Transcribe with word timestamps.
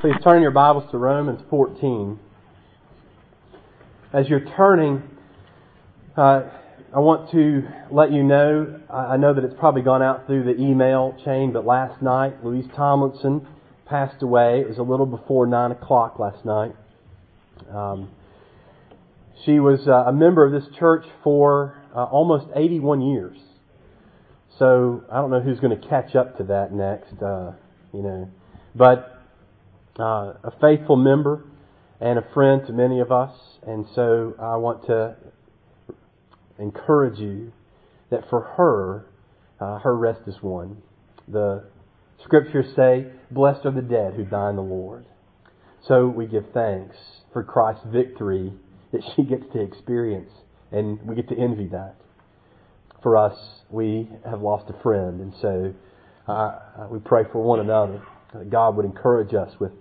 Please 0.00 0.16
turn 0.24 0.40
your 0.40 0.50
Bibles 0.50 0.90
to 0.92 0.96
Romans 0.96 1.42
14. 1.50 2.18
As 4.14 4.26
you're 4.30 4.46
turning, 4.56 5.02
uh, 6.16 6.44
I 6.96 7.00
want 7.00 7.30
to 7.32 7.68
let 7.90 8.10
you 8.10 8.22
know, 8.22 8.80
I 8.88 9.18
know 9.18 9.34
that 9.34 9.44
it's 9.44 9.56
probably 9.58 9.82
gone 9.82 10.00
out 10.00 10.26
through 10.26 10.44
the 10.44 10.58
email 10.58 11.14
chain, 11.22 11.52
but 11.52 11.66
last 11.66 12.00
night 12.00 12.42
Louise 12.42 12.64
Tomlinson 12.74 13.46
passed 13.84 14.22
away. 14.22 14.60
It 14.60 14.68
was 14.70 14.78
a 14.78 14.82
little 14.82 15.04
before 15.04 15.46
9 15.46 15.72
o'clock 15.72 16.18
last 16.18 16.46
night. 16.46 16.74
Um, 17.70 18.08
she 19.44 19.60
was 19.60 19.86
uh, 19.86 20.04
a 20.06 20.14
member 20.14 20.46
of 20.46 20.52
this 20.52 20.74
church 20.78 21.04
for 21.22 21.76
uh, 21.94 22.04
almost 22.04 22.46
81 22.56 23.02
years. 23.02 23.36
So 24.58 25.04
I 25.12 25.16
don't 25.16 25.30
know 25.30 25.40
who's 25.40 25.60
going 25.60 25.78
to 25.78 25.88
catch 25.88 26.16
up 26.16 26.38
to 26.38 26.44
that 26.44 26.72
next, 26.72 27.22
uh, 27.22 27.52
you 27.92 28.00
know. 28.00 28.30
But 28.74 29.19
uh, 29.98 30.34
a 30.44 30.52
faithful 30.60 30.96
member 30.96 31.44
and 32.00 32.18
a 32.18 32.24
friend 32.32 32.62
to 32.66 32.72
many 32.72 33.00
of 33.00 33.12
us. 33.12 33.32
And 33.66 33.86
so 33.94 34.34
I 34.40 34.56
want 34.56 34.86
to 34.86 35.16
encourage 36.58 37.18
you 37.18 37.52
that 38.10 38.28
for 38.30 38.40
her, 38.56 39.06
uh, 39.60 39.78
her 39.80 39.96
rest 39.96 40.22
is 40.26 40.36
won. 40.42 40.82
The 41.28 41.64
scriptures 42.24 42.66
say, 42.74 43.06
Blessed 43.30 43.66
are 43.66 43.70
the 43.72 43.82
dead 43.82 44.14
who 44.14 44.24
die 44.24 44.50
in 44.50 44.56
the 44.56 44.62
Lord. 44.62 45.04
So 45.86 46.06
we 46.06 46.26
give 46.26 46.44
thanks 46.52 46.96
for 47.32 47.42
Christ's 47.42 47.84
victory 47.86 48.52
that 48.92 49.02
she 49.14 49.22
gets 49.22 49.44
to 49.52 49.60
experience, 49.60 50.30
and 50.72 51.00
we 51.02 51.14
get 51.14 51.28
to 51.28 51.36
envy 51.38 51.68
that. 51.68 51.94
For 53.02 53.16
us, 53.16 53.38
we 53.70 54.10
have 54.28 54.42
lost 54.42 54.68
a 54.68 54.82
friend, 54.82 55.20
and 55.20 55.32
so 55.40 55.74
uh, 56.26 56.58
we 56.90 56.98
pray 56.98 57.22
for 57.32 57.42
one 57.42 57.60
another 57.60 58.02
that 58.34 58.50
God 58.50 58.76
would 58.76 58.84
encourage 58.84 59.32
us 59.32 59.52
with 59.58 59.72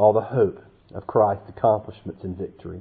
all 0.00 0.14
the 0.14 0.20
hope 0.22 0.58
of 0.94 1.06
Christ's 1.06 1.44
accomplishments 1.50 2.24
and 2.24 2.34
victory. 2.34 2.80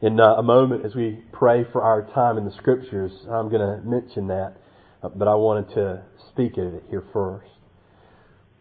In 0.00 0.20
uh, 0.20 0.34
a 0.34 0.42
moment, 0.42 0.86
as 0.86 0.94
we 0.94 1.18
pray 1.32 1.64
for 1.72 1.82
our 1.82 2.02
time 2.14 2.38
in 2.38 2.44
the 2.44 2.52
Scriptures, 2.52 3.10
I'm 3.28 3.48
going 3.48 3.60
to 3.60 3.84
mention 3.84 4.28
that, 4.28 4.54
uh, 5.02 5.08
but 5.08 5.26
I 5.26 5.34
wanted 5.34 5.74
to 5.74 6.02
speak 6.28 6.58
of 6.58 6.74
it 6.74 6.84
here 6.90 7.02
first. 7.12 7.48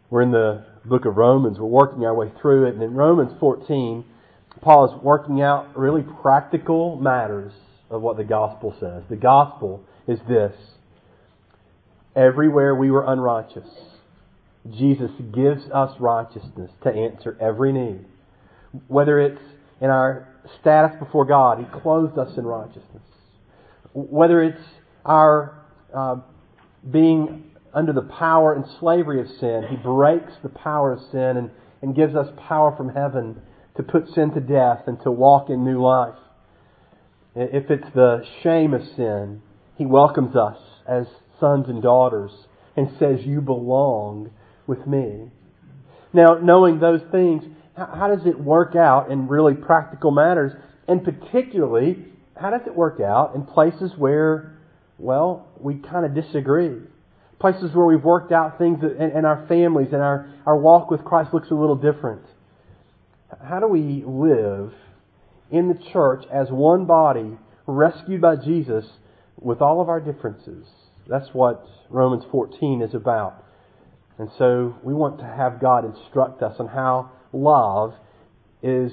We're 0.09 0.23
in 0.23 0.31
the 0.31 0.65
book 0.83 1.05
of 1.05 1.17
Romans. 1.17 1.59
We're 1.59 1.67
working 1.67 2.03
our 2.03 2.15
way 2.15 2.31
through 2.41 2.67
it, 2.67 2.73
and 2.73 2.81
in 2.81 2.95
Romans 2.95 3.31
14, 3.39 4.03
Paul 4.61 4.85
is 4.85 5.03
working 5.03 5.39
out 5.39 5.77
really 5.77 6.03
practical 6.23 6.95
matters 6.95 7.53
of 7.91 8.01
what 8.01 8.17
the 8.17 8.23
gospel 8.23 8.75
says. 8.79 9.03
The 9.07 9.17
gospel 9.17 9.83
is 10.07 10.17
this 10.27 10.55
everywhere 12.15 12.73
we 12.73 12.89
were 12.89 13.05
unrighteous, 13.05 13.69
Jesus 14.69 15.11
gives 15.33 15.63
us 15.73 15.91
righteousness 15.99 16.71
to 16.83 16.89
answer 16.89 17.37
every 17.41 17.71
need. 17.73 18.05
Whether 18.87 19.19
it's 19.19 19.41
in 19.79 19.89
our 19.89 20.27
status 20.61 20.97
before 20.99 21.25
God, 21.25 21.59
He 21.59 21.79
clothed 21.81 22.17
us 22.17 22.37
in 22.37 22.45
righteousness. 22.45 23.03
Whether 23.93 24.43
it's 24.43 24.61
our 25.03 25.59
uh, 25.93 26.17
being 26.89 27.51
under 27.73 27.93
the 27.93 28.03
power 28.03 28.53
and 28.53 28.65
slavery 28.79 29.19
of 29.21 29.27
sin, 29.39 29.65
He 29.69 29.77
breaks 29.77 30.31
the 30.43 30.49
power 30.49 30.93
of 30.93 30.99
sin 31.11 31.37
and, 31.37 31.51
and 31.81 31.95
gives 31.95 32.15
us 32.15 32.27
power 32.47 32.75
from 32.75 32.89
heaven 32.89 33.41
to 33.77 33.83
put 33.83 34.07
sin 34.13 34.31
to 34.31 34.39
death 34.39 34.83
and 34.87 35.01
to 35.03 35.11
walk 35.11 35.49
in 35.49 35.65
new 35.65 35.81
life. 35.81 36.15
If 37.35 37.71
it's 37.71 37.87
the 37.95 38.23
shame 38.43 38.73
of 38.73 38.81
sin, 38.95 39.41
He 39.77 39.85
welcomes 39.85 40.35
us 40.35 40.57
as 40.87 41.07
sons 41.39 41.65
and 41.67 41.81
daughters 41.81 42.31
and 42.75 42.89
says, 42.99 43.25
You 43.25 43.41
belong 43.41 44.31
with 44.71 44.87
me. 44.87 45.29
Now, 46.13 46.39
knowing 46.41 46.79
those 46.79 47.01
things, 47.11 47.43
how 47.75 48.07
does 48.07 48.25
it 48.25 48.39
work 48.39 48.75
out 48.75 49.11
in 49.11 49.27
really 49.27 49.53
practical 49.53 50.11
matters? 50.11 50.53
And 50.87 51.03
particularly, 51.03 52.05
how 52.35 52.51
does 52.51 52.61
it 52.65 52.73
work 52.73 53.01
out 53.01 53.35
in 53.35 53.43
places 53.43 53.91
where, 53.97 54.57
well, 54.97 55.49
we 55.59 55.75
kind 55.75 56.05
of 56.05 56.15
disagree? 56.15 56.77
Places 57.39 57.73
where 57.73 57.85
we've 57.85 58.03
worked 58.03 58.31
out 58.31 58.57
things 58.57 58.79
in 58.81 59.25
our 59.25 59.45
families 59.47 59.89
and 59.91 60.01
our, 60.01 60.33
our 60.45 60.57
walk 60.57 60.89
with 60.89 61.03
Christ 61.03 61.33
looks 61.33 61.51
a 61.51 61.55
little 61.55 61.75
different. 61.75 62.21
How 63.43 63.59
do 63.59 63.67
we 63.67 64.03
live 64.05 64.73
in 65.49 65.67
the 65.67 65.79
church 65.91 66.23
as 66.31 66.49
one 66.49 66.85
body, 66.85 67.37
rescued 67.67 68.21
by 68.21 68.37
Jesus, 68.37 68.85
with 69.37 69.61
all 69.61 69.81
of 69.81 69.89
our 69.89 69.99
differences? 69.99 70.65
That's 71.07 71.29
what 71.33 71.67
Romans 71.89 72.23
14 72.31 72.81
is 72.81 72.93
about. 72.93 73.43
And 74.21 74.29
so 74.37 74.75
we 74.83 74.93
want 74.93 75.17
to 75.17 75.25
have 75.25 75.59
God 75.59 75.83
instruct 75.83 76.43
us 76.43 76.53
on 76.59 76.67
how 76.67 77.09
love 77.33 77.95
is 78.61 78.91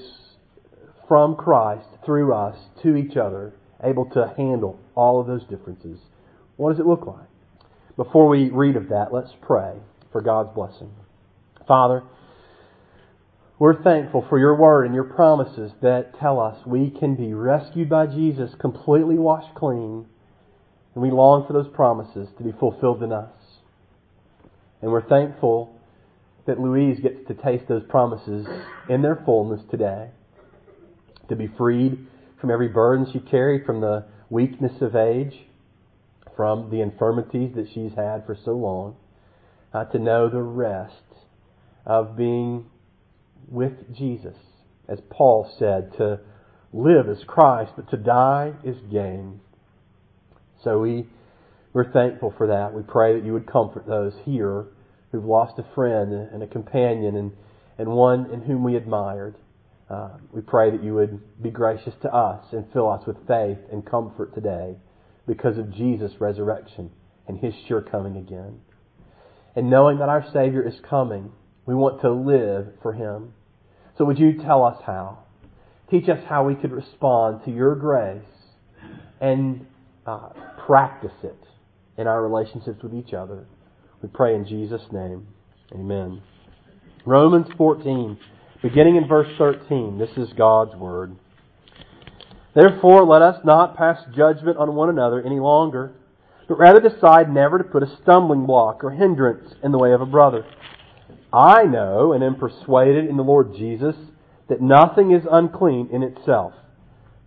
from 1.07 1.37
Christ 1.37 1.85
through 2.07 2.33
us 2.33 2.57
to 2.83 2.97
each 2.97 3.19
other, 3.19 3.53
able 3.85 4.07
to 4.15 4.33
handle 4.39 4.81
all 4.95 5.21
of 5.21 5.27
those 5.27 5.45
differences. 5.45 5.99
What 6.57 6.71
does 6.71 6.81
it 6.81 6.87
look 6.87 7.07
like? 7.07 7.27
Before 7.95 8.27
we 8.27 8.49
read 8.49 8.77
of 8.77 8.89
that, 8.89 9.13
let's 9.13 9.35
pray 9.43 9.75
for 10.13 10.23
God's 10.23 10.55
blessing. 10.55 10.93
Father, 11.67 12.05
we're 13.59 13.83
thankful 13.83 14.25
for 14.31 14.39
your 14.39 14.57
word 14.57 14.87
and 14.87 14.95
your 14.95 15.05
promises 15.05 15.73
that 15.83 16.19
tell 16.19 16.41
us 16.41 16.57
we 16.65 16.89
can 16.89 17.17
be 17.17 17.35
rescued 17.35 17.91
by 17.91 18.07
Jesus, 18.07 18.53
completely 18.59 19.19
washed 19.19 19.55
clean, 19.55 20.07
and 20.95 21.03
we 21.03 21.11
long 21.11 21.47
for 21.47 21.53
those 21.53 21.69
promises 21.75 22.31
to 22.39 22.45
be 22.45 22.53
fulfilled 22.59 23.03
in 23.03 23.13
us. 23.13 23.29
And 24.81 24.93
we're 24.93 25.09
thankful 25.09 25.75
that 26.47 26.61
Louise 26.61 27.01
gets 27.01 27.27
to 27.29 27.35
taste 27.35 27.65
those 27.69 27.83
promises 27.89 28.47
in 28.89 29.03
their 29.03 29.17
fullness 29.25 29.61
today. 29.71 30.11
To 31.29 31.37
be 31.37 31.49
freed 31.59 32.07
from 32.41 32.51
every 32.51 32.69
burden 32.69 33.07
she 33.13 33.19
carried, 33.19 33.67
from 33.67 33.81
the 33.81 34.07
weakness 34.31 34.81
of 34.81 34.97
age, 34.97 35.35
from 36.37 36.71
the 36.71 36.81
infirmities 36.81 37.55
that 37.57 37.69
she's 37.75 37.93
had 37.97 38.25
for 38.25 38.37
so 38.45 38.53
long. 38.53 38.97
Uh, 39.75 39.85
to 39.85 39.99
know 39.99 40.31
the 40.31 40.43
rest 40.43 40.95
of 41.85 42.17
being 42.17 42.65
with 43.49 43.95
Jesus. 43.95 44.37
As 44.89 45.01
Paul 45.11 45.53
said, 45.59 45.93
to 45.99 46.21
live 46.73 47.09
as 47.09 47.25
Christ, 47.27 47.73
but 47.77 47.91
to 47.91 47.97
die 47.99 48.55
is 48.65 48.77
gain. 48.91 49.41
So 50.63 50.81
we 50.81 51.07
we're 51.73 51.93
thankful 51.93 52.35
for 52.37 52.47
that. 52.47 52.73
We 52.73 52.83
pray 52.83 53.15
that 53.15 53.25
you 53.25 53.33
would 53.35 53.47
comfort 53.47 53.87
those 53.87 54.15
here 54.25 54.67
who've 55.13 55.25
lost 55.25 55.59
a 55.59 55.75
friend 55.75 56.13
and 56.13 56.43
a 56.43 56.47
companion 56.47 57.17
and, 57.17 57.33
and 57.79 57.89
one 57.89 58.31
in 58.31 58.43
whom 58.43 58.65
we 58.65 58.77
admired. 58.77 59.37
Uh, 59.91 60.11
we 60.33 60.41
pray 60.41 60.71
that 60.71 60.83
you 60.83 60.95
would 60.95 61.43
be 61.43 61.51
gracious 61.51 61.95
to 62.03 62.15
us 62.15 62.45
and 62.53 62.65
fill 62.73 62.91
us 62.91 63.07
with 63.07 63.17
faith 63.27 63.59
and 63.71 63.85
comfort 63.87 64.35
today 64.35 64.77
because 65.27 65.59
of 65.59 65.75
Jesus' 65.75 66.13
resurrection 66.21 66.91
and 67.27 67.39
his 67.39 67.55
sure 67.67 67.83
coming 67.83 68.17
again. 68.17 68.61
And 69.55 69.71
knowing 69.71 69.99
that 69.99 70.09
our 70.09 70.25
Savior 70.33 70.67
is 70.67 70.75
coming, 70.89 71.33
we 71.67 71.75
want 71.75 72.01
to 72.03 72.11
live 72.11 72.69
for 72.83 72.93
him. 72.93 73.35
So 73.97 74.05
would 74.05 74.19
you 74.19 74.35
tell 74.43 74.65
us 74.65 74.81
how? 74.87 75.19
Teach 75.91 76.09
us 76.09 76.21
how 76.29 76.45
we 76.45 76.55
could 76.55 76.73
respond 76.73 77.45
to 77.45 77.51
your 77.51 77.75
grace 77.75 78.23
and 79.21 79.67
uh, 80.07 80.31
practice 80.67 81.13
it 81.23 81.48
in 81.99 82.07
our 82.07 82.23
relationships 82.23 82.83
with 82.83 82.95
each 82.95 83.13
other. 83.13 83.45
We 84.01 84.09
pray 84.09 84.35
in 84.35 84.47
Jesus' 84.47 84.87
name. 84.93 85.27
Amen. 85.73 86.23
Romans 87.05 87.49
14, 87.59 88.19
beginning 88.63 88.97
in 88.97 89.09
verse 89.09 89.29
13. 89.37 89.99
This 89.99 90.17
is 90.17 90.33
God's 90.35 90.75
Word. 90.77 91.17
Therefore, 92.55 93.05
let 93.05 93.23
us 93.23 93.41
not 93.45 93.77
pass 93.77 93.99
judgment 94.17 94.57
on 94.57 94.75
one 94.75 94.89
another 94.89 95.23
any 95.23 95.41
longer, 95.41 95.93
but 96.49 96.59
rather 96.59 96.81
decide 96.81 97.33
never 97.33 97.59
to 97.59 97.65
put 97.65 97.83
a 97.83 97.99
stumbling 98.03 98.47
block 98.47 98.83
or 98.83 98.91
hindrance 98.91 99.55
in 99.63 99.73
the 99.73 99.79
way 99.79 99.93
of 99.93 100.01
a 100.01 100.07
brother. 100.07 100.47
I 101.33 101.65
know 101.65 102.13
and 102.13 102.25
am 102.25 102.37
persuaded 102.37 103.05
in 103.05 103.17
the 103.17 103.23
Lord 103.23 103.55
Jesus 103.55 103.95
that 104.49 104.63
nothing 104.63 105.13
is 105.13 105.25
unclean 105.31 105.91
in 105.93 106.03
itself, 106.03 106.55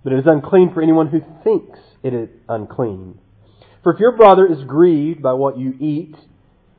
but 0.03 0.13
it 0.13 0.19
is 0.19 0.25
unclean 0.25 0.73
for 0.73 0.81
anyone 0.81 1.07
who 1.07 1.21
thinks 1.43 1.79
it 2.01 2.13
is 2.13 2.29
unclean. 2.49 3.19
For 3.83 3.93
if 3.93 3.99
your 3.99 4.15
brother 4.15 4.45
is 4.45 4.63
grieved 4.63 5.21
by 5.21 5.33
what 5.33 5.57
you 5.57 5.73
eat, 5.79 6.15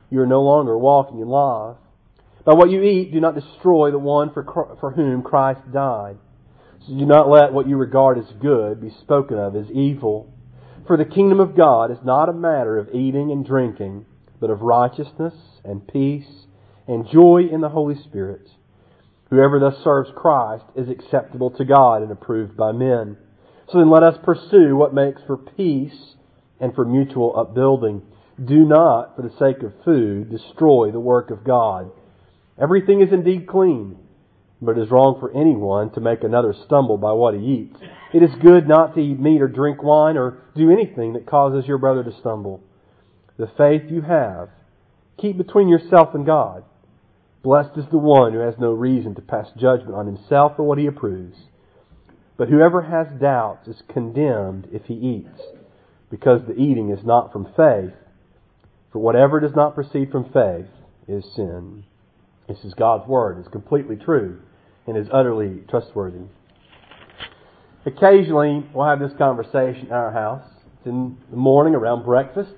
you 0.09 0.21
are 0.21 0.27
no 0.27 0.41
longer 0.41 0.77
walking 0.77 1.19
in 1.19 1.27
love. 1.27 1.77
By 2.45 2.53
what 2.53 2.69
you 2.69 2.81
eat, 2.81 3.11
do 3.11 3.19
not 3.19 3.35
destroy 3.35 3.91
the 3.91 3.99
one 3.99 4.33
for, 4.33 4.43
for 4.79 4.91
whom 4.91 5.21
Christ 5.21 5.61
died. 5.73 6.17
So 6.85 6.97
do 6.97 7.05
not 7.05 7.29
let 7.29 7.53
what 7.53 7.67
you 7.67 7.77
regard 7.77 8.17
as 8.17 8.31
good 8.41 8.81
be 8.81 8.91
spoken 9.01 9.37
of 9.37 9.55
as 9.55 9.71
evil. 9.71 10.33
For 10.85 10.97
the 10.97 11.05
kingdom 11.05 11.39
of 11.39 11.55
God 11.55 11.91
is 11.91 11.99
not 12.03 12.27
a 12.27 12.33
matter 12.33 12.77
of 12.77 12.93
eating 12.93 13.31
and 13.31 13.45
drinking, 13.45 14.05
but 14.39 14.49
of 14.49 14.61
righteousness 14.61 15.33
and 15.63 15.87
peace 15.87 16.45
and 16.87 17.07
joy 17.09 17.43
in 17.49 17.61
the 17.61 17.69
Holy 17.69 17.95
Spirit. 17.95 18.49
Whoever 19.29 19.59
thus 19.59 19.81
serves 19.83 20.09
Christ 20.15 20.65
is 20.75 20.89
acceptable 20.89 21.51
to 21.51 21.65
God 21.65 22.01
and 22.01 22.11
approved 22.11 22.57
by 22.57 22.73
men. 22.73 23.17
So 23.71 23.79
then 23.79 23.89
let 23.89 24.03
us 24.03 24.17
pursue 24.21 24.75
what 24.75 24.93
makes 24.93 25.21
for 25.25 25.37
peace 25.37 26.15
and 26.59 26.73
for 26.73 26.85
mutual 26.85 27.37
upbuilding. 27.37 28.01
Do 28.43 28.65
not, 28.65 29.15
for 29.15 29.21
the 29.21 29.35
sake 29.37 29.63
of 29.63 29.73
food, 29.83 30.31
destroy 30.31 30.91
the 30.91 30.99
work 30.99 31.29
of 31.29 31.43
God. 31.43 31.91
Everything 32.59 33.01
is 33.01 33.11
indeed 33.11 33.47
clean, 33.47 33.97
but 34.61 34.77
it 34.77 34.81
is 34.81 34.91
wrong 34.91 35.17
for 35.19 35.35
anyone 35.35 35.91
to 35.91 36.01
make 36.01 36.23
another 36.23 36.53
stumble 36.65 36.97
by 36.97 37.11
what 37.11 37.33
he 37.33 37.45
eats. 37.45 37.77
It 38.13 38.23
is 38.23 38.35
good 38.41 38.67
not 38.67 38.95
to 38.95 39.01
eat 39.01 39.19
meat 39.19 39.41
or 39.41 39.47
drink 39.47 39.83
wine 39.83 40.17
or 40.17 40.39
do 40.55 40.71
anything 40.71 41.13
that 41.13 41.25
causes 41.25 41.67
your 41.67 41.77
brother 41.77 42.03
to 42.03 42.19
stumble. 42.19 42.61
The 43.37 43.51
faith 43.57 43.83
you 43.89 44.01
have, 44.01 44.49
keep 45.17 45.37
between 45.37 45.67
yourself 45.67 46.13
and 46.13 46.25
God. 46.25 46.63
Blessed 47.43 47.77
is 47.77 47.85
the 47.91 47.97
one 47.97 48.33
who 48.33 48.39
has 48.39 48.55
no 48.57 48.71
reason 48.71 49.15
to 49.15 49.21
pass 49.21 49.47
judgment 49.57 49.95
on 49.95 50.05
himself 50.05 50.53
or 50.57 50.63
what 50.63 50.77
he 50.77 50.85
approves. 50.85 51.37
But 52.37 52.49
whoever 52.49 52.83
has 52.83 53.07
doubts 53.19 53.67
is 53.67 53.83
condemned 53.91 54.69
if 54.71 54.85
he 54.85 54.93
eats, 54.93 55.41
because 56.13 56.41
the 56.45 56.53
eating 56.53 56.91
is 56.91 57.03
not 57.03 57.33
from 57.33 57.45
faith. 57.57 57.91
For 58.91 58.99
whatever 58.99 59.39
does 59.39 59.55
not 59.55 59.73
proceed 59.73 60.11
from 60.11 60.25
faith 60.25 60.67
is 61.07 61.25
sin. 61.35 61.85
This 62.47 62.59
is 62.63 62.75
God's 62.75 63.07
Word. 63.07 63.39
It's 63.39 63.47
completely 63.47 63.95
true 63.95 64.39
and 64.85 64.95
is 64.95 65.07
utterly 65.11 65.63
trustworthy. 65.71 66.19
Occasionally, 67.87 68.63
we'll 68.75 68.85
have 68.85 68.99
this 68.99 69.17
conversation 69.17 69.87
in 69.87 69.91
our 69.91 70.11
house. 70.11 70.47
It's 70.77 70.85
in 70.85 71.17
the 71.31 71.35
morning 71.35 71.73
around 71.73 72.05
breakfast, 72.05 72.53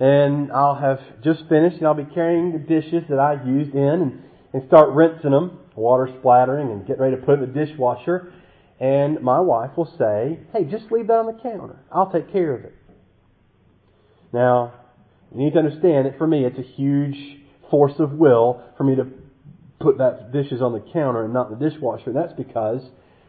and 0.00 0.50
I'll 0.50 0.74
have 0.74 0.98
just 1.22 1.48
finished, 1.48 1.76
and 1.76 1.86
I'll 1.86 1.94
be 1.94 2.12
carrying 2.12 2.50
the 2.50 2.58
dishes 2.58 3.04
that 3.08 3.20
I 3.20 3.44
used 3.44 3.76
in 3.76 3.80
and, 3.80 4.22
and 4.52 4.66
start 4.66 4.90
rinsing 4.90 5.30
them, 5.30 5.56
water 5.76 6.12
splattering, 6.18 6.72
and 6.72 6.84
get 6.84 6.98
ready 6.98 7.14
to 7.14 7.22
put 7.22 7.38
them 7.38 7.44
in 7.44 7.54
the 7.54 7.64
dishwasher. 7.64 8.32
And 8.82 9.22
my 9.22 9.38
wife 9.38 9.70
will 9.76 9.90
say, 9.96 10.40
Hey, 10.52 10.64
just 10.64 10.90
leave 10.90 11.06
that 11.06 11.14
on 11.14 11.26
the 11.26 11.40
counter. 11.40 11.76
I'll 11.92 12.10
take 12.10 12.32
care 12.32 12.52
of 12.52 12.64
it. 12.64 12.74
Now, 14.32 14.74
you 15.30 15.44
need 15.44 15.52
to 15.52 15.60
understand 15.60 16.06
that 16.06 16.18
for 16.18 16.26
me, 16.26 16.44
it's 16.44 16.58
a 16.58 16.62
huge 16.62 17.16
force 17.70 17.92
of 18.00 18.10
will 18.10 18.60
for 18.76 18.82
me 18.82 18.96
to 18.96 19.06
put 19.78 19.98
that 19.98 20.32
dishes 20.32 20.60
on 20.60 20.72
the 20.72 20.82
counter 20.92 21.22
and 21.22 21.32
not 21.32 21.48
the 21.48 21.70
dishwasher. 21.70 22.10
And 22.10 22.16
that's 22.16 22.32
because 22.32 22.82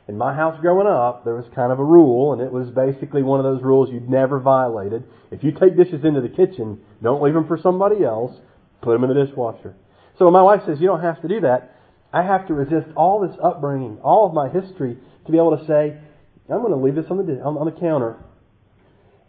in 0.08 0.18
my 0.18 0.34
house 0.34 0.60
growing 0.60 0.88
up, 0.88 1.24
there 1.24 1.36
was 1.36 1.46
kind 1.54 1.72
of 1.72 1.80
a 1.80 1.84
rule, 1.84 2.34
and 2.34 2.42
it 2.42 2.52
was 2.52 2.70
basically 2.70 3.22
one 3.22 3.40
of 3.40 3.44
those 3.44 3.62
rules 3.62 3.90
you'd 3.92 4.10
never 4.10 4.40
violated. 4.40 5.04
If 5.30 5.44
you 5.44 5.52
take 5.52 5.78
dishes 5.78 6.04
into 6.04 6.22
the 6.22 6.30
kitchen, 6.30 6.82
don't 7.04 7.22
leave 7.22 7.36
them 7.36 7.48
for 7.48 7.60
somebody 7.62 8.04
else. 8.04 8.36
Put 8.82 8.94
them 8.94 9.04
in 9.04 9.16
the 9.16 9.26
dishwasher. 9.26 9.76
So 10.18 10.26
when 10.26 10.34
my 10.34 10.42
wife 10.42 10.62
says 10.66 10.80
you 10.82 10.88
don't 10.88 11.02
have 11.02 11.22
to 11.22 11.28
do 11.28 11.42
that, 11.42 11.78
I 12.12 12.24
have 12.24 12.48
to 12.48 12.54
resist 12.54 12.88
all 12.96 13.22
this 13.22 13.38
upbringing, 13.42 14.00
all 14.04 14.28
of 14.28 14.34
my 14.34 14.50
history, 14.50 14.98
to 15.26 15.32
be 15.32 15.38
able 15.38 15.58
to 15.58 15.66
say, 15.66 15.98
I'm 16.50 16.62
going 16.62 16.72
to 16.72 16.78
leave 16.78 16.96
this 16.96 17.06
on 17.10 17.18
the 17.18 17.42
on, 17.42 17.58
on 17.58 17.66
the 17.66 17.80
counter. 17.80 18.18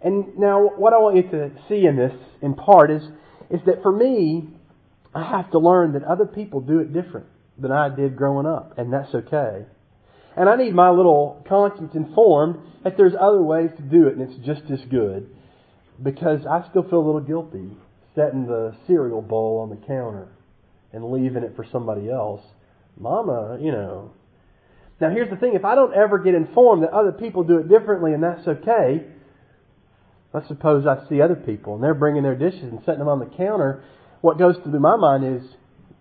And 0.03 0.37
now, 0.37 0.69
what 0.77 0.93
I 0.93 0.99
want 0.99 1.17
you 1.17 1.23
to 1.23 1.51
see 1.69 1.87
in 1.87 1.97
this, 1.97 2.13
in 2.43 2.55
part, 2.55 2.91
is 2.91 3.03
is 3.51 3.61
that 3.67 3.83
for 3.83 3.93
me, 3.93 4.49
I 5.15 5.23
have 5.23 5.51
to 5.53 5.59
learn 5.59 5.93
that 5.93 6.03
other 6.05 6.27
people 6.27 6.61
do 6.61 6.81
it 6.81 6.93
different 6.93 7.27
than 7.59 7.71
I 7.71 7.89
did 7.89 8.17
growing 8.17 8.47
up, 8.47 8.77
and 8.79 8.93
that's 8.93 9.15
okay. 9.15 9.65
And 10.37 10.49
I 10.49 10.57
need 10.57 10.75
my 10.75 10.91
little 10.91 11.45
conscience 11.49 11.93
informed 11.95 12.59
that 12.83 12.97
there's 12.97 13.15
other 13.19 13.41
ways 13.41 13.71
to 13.77 13.83
do 13.83 14.09
it, 14.09 14.17
and 14.17 14.23
it's 14.23 14.45
just 14.45 14.71
as 14.71 14.85
good. 14.91 15.31
Because 16.03 16.41
I 16.45 16.69
still 16.69 16.83
feel 16.83 16.99
a 16.99 17.07
little 17.07 17.21
guilty 17.21 17.71
setting 18.17 18.47
the 18.47 18.75
cereal 18.87 19.23
bowl 19.23 19.61
on 19.61 19.71
the 19.71 19.87
counter 19.87 20.29
and 20.93 21.11
leaving 21.11 21.45
it 21.45 21.55
for 21.55 21.65
somebody 21.71 22.11
else. 22.11 22.43
Mama, 22.99 23.59
you 23.61 23.73
know. 23.73 24.13
Now 25.01 25.11
here's 25.11 25.31
the 25.31 25.37
thing, 25.37 25.55
if 25.55 25.65
I 25.65 25.75
don't 25.75 25.95
ever 25.95 26.19
get 26.19 26.35
informed 26.35 26.83
that 26.83 26.91
other 26.91 27.13
people 27.13 27.43
do 27.43 27.59
it 27.59 27.69
differently 27.69 28.13
and 28.13 28.23
that's 28.23 28.47
okay, 28.47 29.05
let's 30.33 30.49
suppose 30.49 30.87
I 30.87 31.09
see 31.09 31.21
other 31.21 31.35
people 31.35 31.75
and 31.75 31.83
they're 31.83 31.95
bringing 31.95 32.23
their 32.23 32.37
dishes 32.37 32.63
and 32.63 32.81
setting 32.85 33.01
them 33.01 33.09
on 33.09 33.19
the 33.19 33.27
counter 33.27 33.83
what 34.25 34.39
goes 34.39 34.57
through 34.63 34.81
my 34.81 34.97
mind 34.97 35.23
is, 35.37 35.43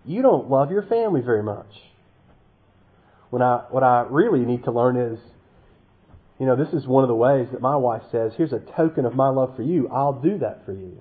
you 0.06 0.22
don't 0.22 0.48
love 0.48 0.70
your 0.70 0.84
family 0.84 1.20
very 1.20 1.42
much. 1.42 1.66
When 3.28 3.42
I, 3.42 3.64
what 3.70 3.82
I 3.82 4.06
really 4.08 4.46
need 4.46 4.64
to 4.64 4.70
learn 4.70 4.96
is, 4.96 5.18
you 6.40 6.46
know, 6.46 6.56
this 6.56 6.72
is 6.72 6.86
one 6.86 7.04
of 7.04 7.08
the 7.08 7.14
ways 7.14 7.48
that 7.52 7.60
my 7.60 7.76
wife 7.76 8.00
says, 8.10 8.32
here's 8.38 8.54
a 8.54 8.60
token 8.60 9.04
of 9.04 9.14
my 9.14 9.28
love 9.28 9.54
for 9.56 9.62
you. 9.62 9.88
I'll 9.88 10.22
do 10.22 10.38
that 10.38 10.64
for 10.64 10.72
you. 10.72 10.98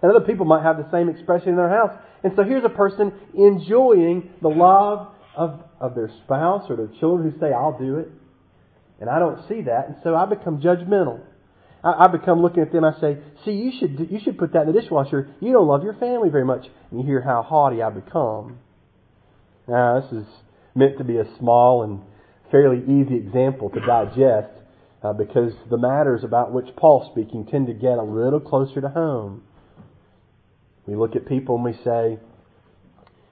And 0.00 0.10
other 0.10 0.24
people 0.24 0.46
might 0.46 0.62
have 0.62 0.78
the 0.78 0.90
same 0.90 1.10
expression 1.10 1.50
in 1.50 1.56
their 1.56 1.68
house. 1.68 1.92
And 2.24 2.32
so 2.36 2.42
here's 2.42 2.64
a 2.64 2.70
person 2.70 3.12
enjoying 3.34 4.30
the 4.40 4.48
love 4.48 5.08
of, 5.36 5.60
of 5.80 5.94
their 5.94 6.10
spouse 6.24 6.64
or 6.68 6.76
their 6.76 6.90
children 6.98 7.30
who 7.30 7.38
say, 7.38 7.52
I'll 7.52 7.78
do 7.78 7.98
it. 7.98 8.08
And 9.00 9.10
I 9.10 9.18
don't 9.18 9.46
see 9.48 9.62
that. 9.62 9.88
And 9.88 9.96
so 10.02 10.14
I 10.14 10.26
become 10.26 10.60
judgmental. 10.60 11.20
I, 11.84 12.04
I 12.04 12.06
become 12.08 12.40
looking 12.40 12.62
at 12.62 12.72
them. 12.72 12.84
I 12.84 12.98
say, 13.00 13.18
"See, 13.44 13.52
you 13.52 13.72
should 13.78 14.08
you 14.10 14.18
should 14.24 14.38
put 14.38 14.54
that 14.54 14.66
in 14.66 14.72
the 14.72 14.80
dishwasher. 14.80 15.28
You 15.40 15.52
don't 15.52 15.68
love 15.68 15.84
your 15.84 15.94
family 15.94 16.30
very 16.30 16.44
much." 16.44 16.66
And 16.90 17.00
you 17.00 17.06
hear 17.06 17.20
how 17.20 17.42
haughty 17.42 17.82
I 17.82 17.90
become. 17.90 18.58
Now, 19.68 20.00
this 20.00 20.12
is 20.12 20.26
meant 20.74 20.98
to 20.98 21.04
be 21.04 21.18
a 21.18 21.26
small 21.38 21.82
and 21.82 22.00
fairly 22.50 22.82
easy 22.84 23.16
example 23.16 23.70
to 23.70 23.80
digest 23.80 24.52
uh, 25.02 25.12
because 25.12 25.52
the 25.70 25.78
matters 25.78 26.24
about 26.24 26.52
which 26.52 26.74
Paul's 26.76 27.10
speaking 27.12 27.46
tend 27.46 27.66
to 27.66 27.74
get 27.74 27.98
a 27.98 28.02
little 28.02 28.40
closer 28.40 28.80
to 28.80 28.88
home. 28.88 29.42
We 30.86 30.94
look 30.94 31.16
at 31.16 31.26
people 31.26 31.56
and 31.56 31.64
we 31.64 31.72
say, 31.84 32.18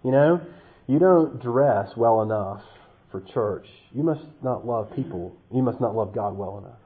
you 0.05 0.11
know, 0.11 0.41
you 0.87 0.99
don't 0.99 1.41
dress 1.41 1.91
well 1.97 2.23
enough 2.23 2.63
for 3.11 3.21
church. 3.21 3.67
You 3.93 4.03
must 4.03 4.25
not 4.43 4.67
love 4.67 4.91
people. 4.95 5.37
You 5.53 5.63
must 5.63 5.81
not 5.81 5.95
love 5.95 6.15
God 6.15 6.37
well 6.37 6.59
enough 6.59 6.79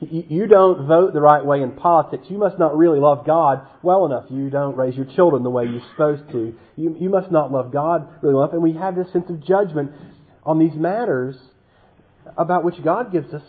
you 0.00 0.46
don't 0.46 0.86
vote 0.86 1.12
the 1.12 1.20
right 1.20 1.44
way 1.44 1.60
in 1.60 1.72
politics. 1.72 2.26
You 2.30 2.38
must 2.38 2.58
not 2.58 2.76
really 2.76 2.98
love 2.98 3.26
God 3.26 3.66
well 3.82 4.06
enough. 4.06 4.24
You 4.30 4.48
don't 4.48 4.74
raise 4.74 4.96
your 4.96 5.04
children 5.04 5.42
the 5.42 5.50
way 5.50 5.66
you're 5.66 5.86
supposed 5.90 6.30
to. 6.32 6.54
You, 6.76 6.96
you 6.98 7.10
must 7.10 7.30
not 7.30 7.52
love 7.52 7.70
God 7.70 8.08
really 8.22 8.34
enough. 8.34 8.54
And 8.54 8.62
we 8.62 8.72
have 8.72 8.96
this 8.96 9.12
sense 9.12 9.28
of 9.28 9.44
judgment 9.44 9.92
on 10.42 10.58
these 10.58 10.74
matters 10.74 11.36
about 12.38 12.64
which 12.64 12.82
God 12.82 13.12
gives 13.12 13.34
us 13.34 13.42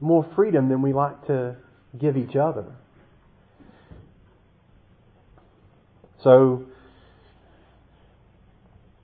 more 0.00 0.26
freedom 0.34 0.70
than 0.70 0.80
we 0.80 0.94
like 0.94 1.26
to 1.26 1.56
give 1.98 2.16
each 2.16 2.36
other. 2.36 2.64
So, 6.24 6.64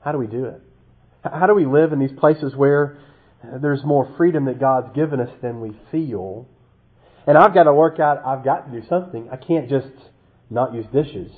how 0.04 0.12
do 0.12 0.18
we 0.18 0.26
do 0.26 0.44
it? 0.44 0.60
How 1.24 1.46
do 1.46 1.54
we 1.54 1.64
live 1.64 1.92
in 1.92 1.98
these 1.98 2.12
places 2.18 2.54
where 2.54 2.98
there's 3.62 3.82
more 3.84 4.12
freedom 4.16 4.44
that 4.44 4.60
God's 4.60 4.94
given 4.94 5.18
us 5.20 5.30
than 5.40 5.60
we 5.60 5.72
feel? 5.90 6.46
And 7.26 7.38
I've 7.38 7.54
got 7.54 7.62
to 7.64 7.72
work 7.72 7.98
out, 7.98 8.22
I've 8.24 8.44
got 8.44 8.70
to 8.70 8.80
do 8.80 8.86
something. 8.86 9.30
I 9.32 9.36
can't 9.36 9.70
just 9.70 9.88
not 10.50 10.74
use 10.74 10.84
dishes. 10.92 11.32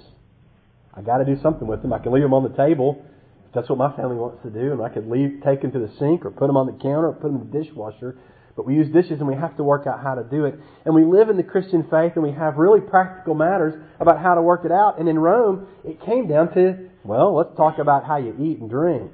I 0.93 1.03
got 1.03 1.19
to 1.19 1.25
do 1.25 1.41
something 1.41 1.69
with 1.69 1.83
them. 1.83 1.93
I 1.93 2.01
can 2.01 2.13
leave 2.13 2.25
them 2.25 2.35
on 2.35 2.43
the 2.43 2.57
table 2.57 3.05
if 3.47 3.55
that's 3.55 3.69
what 3.69 3.79
my 3.79 3.95
family 3.95 4.17
wants 4.17 4.43
to 4.43 4.51
do, 4.51 4.73
and 4.73 4.83
I 4.83 4.89
could 4.89 5.09
leave, 5.09 5.43
take 5.45 5.63
them 5.63 5.71
to 5.71 5.79
the 5.79 5.93
sink 5.99 6.25
or 6.25 6.31
put 6.31 6.49
them 6.49 6.57
on 6.57 6.67
the 6.67 6.73
counter 6.73 7.09
or 7.09 7.13
put 7.13 7.31
them 7.31 7.41
in 7.41 7.51
the 7.51 7.63
dishwasher. 7.63 8.19
But 8.57 8.65
we 8.65 8.75
use 8.75 8.91
dishes 8.91 9.21
and 9.21 9.29
we 9.29 9.35
have 9.35 9.57
to 9.59 9.63
work 9.63 9.87
out 9.87 10.03
how 10.03 10.15
to 10.15 10.25
do 10.25 10.47
it. 10.47 10.59
And 10.87 10.95
we 10.95 11.05
live 11.05 11.29
in 11.29 11.37
the 11.37 11.43
Christian 11.43 11.83
faith 11.91 12.13
and 12.15 12.23
we 12.23 12.33
have 12.33 12.57
really 12.57 12.81
practical 12.81 13.35
matters 13.35 13.75
about 14.01 14.21
how 14.21 14.35
to 14.35 14.41
work 14.41 14.65
it 14.65 14.73
out. 14.73 14.99
And 14.99 15.09
in 15.09 15.19
Rome, 15.19 15.67
it 15.85 16.05
came 16.05 16.27
down 16.27 16.55
to, 16.55 16.89
well, 17.05 17.37
let's 17.37 17.55
talk 17.57 17.79
about 17.79 18.07
how 18.07 18.17
you 18.17 18.35
eat 18.41 18.59
and 18.59 18.71
drink. 18.71 19.13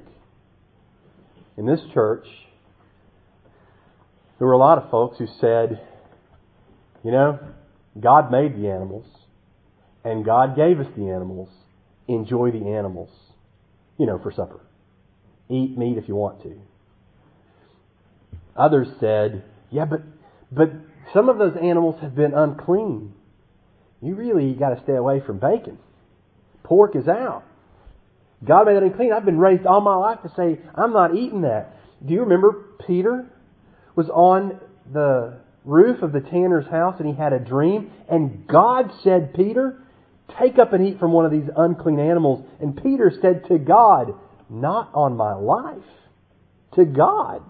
In 1.57 1.65
this 1.65 1.81
church, 1.93 2.25
there 4.39 4.47
were 4.47 4.53
a 4.53 4.57
lot 4.57 4.77
of 4.77 4.89
folks 4.89 5.17
who 5.19 5.27
said, 5.39 5.85
you 7.03 7.11
know, 7.11 7.37
God 7.99 8.31
made 8.31 8.55
the 8.55 8.69
animals, 8.69 9.05
and 10.03 10.25
God 10.25 10.55
gave 10.55 10.79
us 10.79 10.87
the 10.97 11.09
animals. 11.09 11.49
Enjoy 12.07 12.49
the 12.49 12.69
animals, 12.69 13.09
you 13.97 14.05
know, 14.05 14.19
for 14.19 14.31
supper. 14.31 14.61
Eat 15.49 15.77
meat 15.77 15.97
if 15.97 16.07
you 16.07 16.15
want 16.15 16.41
to. 16.43 16.59
Others 18.55 18.87
said, 18.99 19.43
yeah, 19.71 19.85
but, 19.85 20.01
but 20.51 20.71
some 21.13 21.29
of 21.29 21.37
those 21.37 21.55
animals 21.61 21.99
have 22.01 22.15
been 22.15 22.33
unclean. 22.33 23.13
You 24.01 24.15
really 24.15 24.53
got 24.53 24.69
to 24.69 24.83
stay 24.83 24.95
away 24.95 25.21
from 25.25 25.39
bacon. 25.39 25.77
Pork 26.63 26.95
is 26.95 27.07
out. 27.07 27.43
God 28.45 28.65
made 28.65 28.75
it 28.75 28.83
unclean. 28.83 29.13
I've 29.13 29.25
been 29.25 29.39
raised 29.39 29.65
all 29.65 29.81
my 29.81 29.95
life 29.95 30.19
to 30.23 30.31
say, 30.35 30.59
I'm 30.75 30.93
not 30.93 31.15
eating 31.15 31.41
that. 31.41 31.77
Do 32.05 32.13
you 32.13 32.21
remember 32.21 32.65
Peter 32.85 33.25
was 33.95 34.09
on 34.09 34.59
the 34.91 35.39
roof 35.65 36.01
of 36.01 36.11
the 36.11 36.19
tanner's 36.19 36.67
house 36.67 36.95
and 36.99 37.07
he 37.07 37.15
had 37.15 37.33
a 37.33 37.39
dream. 37.39 37.91
And 38.09 38.47
God 38.47 38.91
said, 39.03 39.33
Peter, 39.33 39.81
take 40.39 40.59
up 40.59 40.73
and 40.73 40.85
eat 40.87 40.99
from 40.99 41.11
one 41.11 41.25
of 41.25 41.31
these 41.31 41.49
unclean 41.55 41.99
animals. 41.99 42.45
And 42.59 42.75
Peter 42.75 43.11
said 43.21 43.45
to 43.47 43.57
God, 43.57 44.13
Not 44.49 44.91
on 44.93 45.15
my 45.15 45.33
life. 45.33 45.83
To 46.75 46.85
God. 46.85 47.43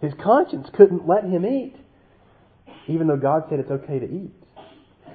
His 0.00 0.12
conscience 0.22 0.68
couldn't 0.74 1.06
let 1.06 1.24
him 1.24 1.44
eat, 1.44 1.74
even 2.88 3.06
though 3.06 3.16
God 3.16 3.44
said 3.48 3.60
it's 3.60 3.70
okay 3.70 3.98
to 3.98 4.06
eat. 4.06 4.32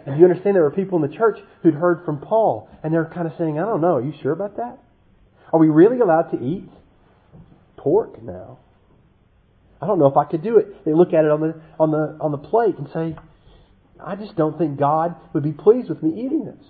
And 0.05 0.19
you 0.19 0.25
understand 0.25 0.55
there 0.55 0.63
were 0.63 0.71
people 0.71 1.03
in 1.03 1.09
the 1.09 1.15
church 1.15 1.39
who'd 1.63 1.73
heard 1.73 2.05
from 2.05 2.19
Paul, 2.19 2.69
and 2.83 2.93
they're 2.93 3.05
kind 3.05 3.27
of 3.27 3.33
saying, 3.37 3.59
I 3.59 3.65
don't 3.65 3.81
know, 3.81 3.95
are 3.95 4.03
you 4.03 4.13
sure 4.21 4.31
about 4.31 4.57
that? 4.57 4.77
Are 5.51 5.59
we 5.59 5.69
really 5.69 5.99
allowed 5.99 6.29
to 6.31 6.43
eat 6.43 6.69
pork 7.77 8.21
now? 8.21 8.59
I 9.81 9.87
don't 9.87 9.99
know 9.99 10.07
if 10.07 10.17
I 10.17 10.25
could 10.25 10.43
do 10.43 10.57
it. 10.57 10.85
They 10.85 10.93
look 10.93 11.13
at 11.13 11.25
it 11.25 11.31
on 11.31 11.41
the 11.41 11.61
on 11.79 11.91
the 11.91 12.17
on 12.19 12.31
the 12.31 12.37
plate 12.37 12.77
and 12.77 12.87
say, 12.93 13.15
I 14.03 14.15
just 14.15 14.35
don't 14.35 14.57
think 14.57 14.79
God 14.79 15.15
would 15.33 15.43
be 15.43 15.51
pleased 15.51 15.89
with 15.89 16.01
me 16.01 16.25
eating 16.25 16.45
this. 16.45 16.65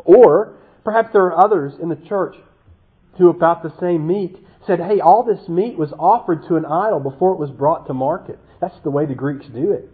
Or 0.00 0.56
perhaps 0.84 1.10
there 1.12 1.22
are 1.26 1.44
others 1.44 1.74
in 1.80 1.88
the 1.88 1.96
church 1.96 2.36
who 3.18 3.28
about 3.28 3.62
the 3.62 3.72
same 3.80 4.06
meat 4.06 4.36
said, 4.66 4.80
hey, 4.80 5.00
all 5.00 5.22
this 5.22 5.48
meat 5.48 5.78
was 5.78 5.92
offered 5.98 6.46
to 6.48 6.56
an 6.56 6.64
idol 6.64 7.00
before 7.00 7.32
it 7.32 7.38
was 7.38 7.50
brought 7.50 7.86
to 7.86 7.94
market. 7.94 8.38
That's 8.60 8.78
the 8.84 8.90
way 8.90 9.06
the 9.06 9.14
Greeks 9.14 9.46
do 9.46 9.72
it. 9.72 9.90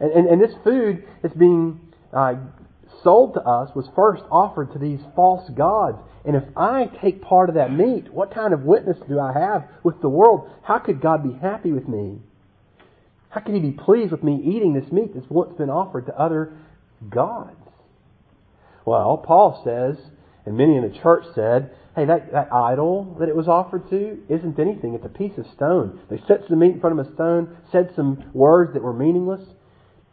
And, 0.00 0.12
and, 0.12 0.28
and 0.28 0.40
this 0.40 0.54
food 0.64 1.04
that's 1.22 1.34
being 1.34 1.80
uh, 2.12 2.34
sold 3.02 3.34
to 3.34 3.40
us 3.40 3.70
was 3.74 3.88
first 3.94 4.22
offered 4.30 4.72
to 4.72 4.78
these 4.78 5.00
false 5.14 5.48
gods. 5.50 5.98
And 6.24 6.36
if 6.36 6.44
I 6.56 6.90
take 7.00 7.22
part 7.22 7.48
of 7.48 7.54
that 7.54 7.72
meat, 7.72 8.12
what 8.12 8.34
kind 8.34 8.52
of 8.52 8.62
witness 8.62 8.98
do 9.08 9.20
I 9.20 9.32
have 9.32 9.68
with 9.82 10.00
the 10.00 10.08
world? 10.08 10.50
How 10.62 10.78
could 10.78 11.00
God 11.00 11.22
be 11.22 11.38
happy 11.40 11.72
with 11.72 11.88
me? 11.88 12.18
How 13.28 13.40
could 13.40 13.54
He 13.54 13.60
be 13.60 13.72
pleased 13.72 14.12
with 14.12 14.22
me 14.22 14.40
eating 14.44 14.74
this 14.74 14.90
meat 14.90 15.14
that's 15.14 15.28
once 15.28 15.56
been 15.56 15.70
offered 15.70 16.06
to 16.06 16.18
other 16.18 16.56
gods? 17.08 17.56
Well, 18.84 19.18
Paul 19.18 19.62
says, 19.64 20.02
and 20.44 20.56
many 20.56 20.76
in 20.76 20.82
the 20.82 20.98
church 20.98 21.24
said, 21.34 21.70
hey, 21.96 22.04
that, 22.04 22.30
that 22.30 22.52
idol 22.52 23.16
that 23.18 23.28
it 23.30 23.34
was 23.34 23.48
offered 23.48 23.88
to 23.88 24.22
isn't 24.28 24.58
anything. 24.58 24.94
It's 24.94 25.06
a 25.06 25.08
piece 25.08 25.36
of 25.38 25.46
stone. 25.54 25.98
They 26.10 26.22
set 26.28 26.42
some 26.46 26.58
meat 26.58 26.72
in 26.72 26.80
front 26.80 27.00
of 27.00 27.06
a 27.06 27.14
stone, 27.14 27.56
said 27.72 27.90
some 27.96 28.30
words 28.34 28.74
that 28.74 28.82
were 28.82 28.92
meaningless. 28.92 29.40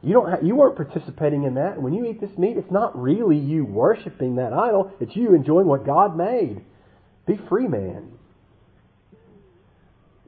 You 0.01 0.13
don't 0.13 0.31
have, 0.31 0.43
you 0.43 0.55
weren't 0.55 0.77
participating 0.77 1.43
in 1.43 1.55
that. 1.55 1.81
When 1.81 1.93
you 1.93 2.05
eat 2.05 2.21
this 2.21 2.37
meat, 2.37 2.57
it's 2.57 2.71
not 2.71 2.99
really 2.99 3.37
you 3.37 3.65
worshiping 3.65 4.37
that 4.37 4.53
idol. 4.53 4.93
It's 5.01 5.15
you 5.15 5.35
enjoying 5.35 5.67
what 5.67 5.85
God 5.85 6.17
made. 6.17 6.61
Be 7.27 7.37
free, 7.49 7.67
man. 7.67 8.13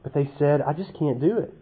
But 0.02 0.12
they 0.12 0.30
said, 0.38 0.60
I 0.60 0.74
just 0.74 0.92
can't 0.98 1.20
do 1.20 1.38
it. 1.38 1.54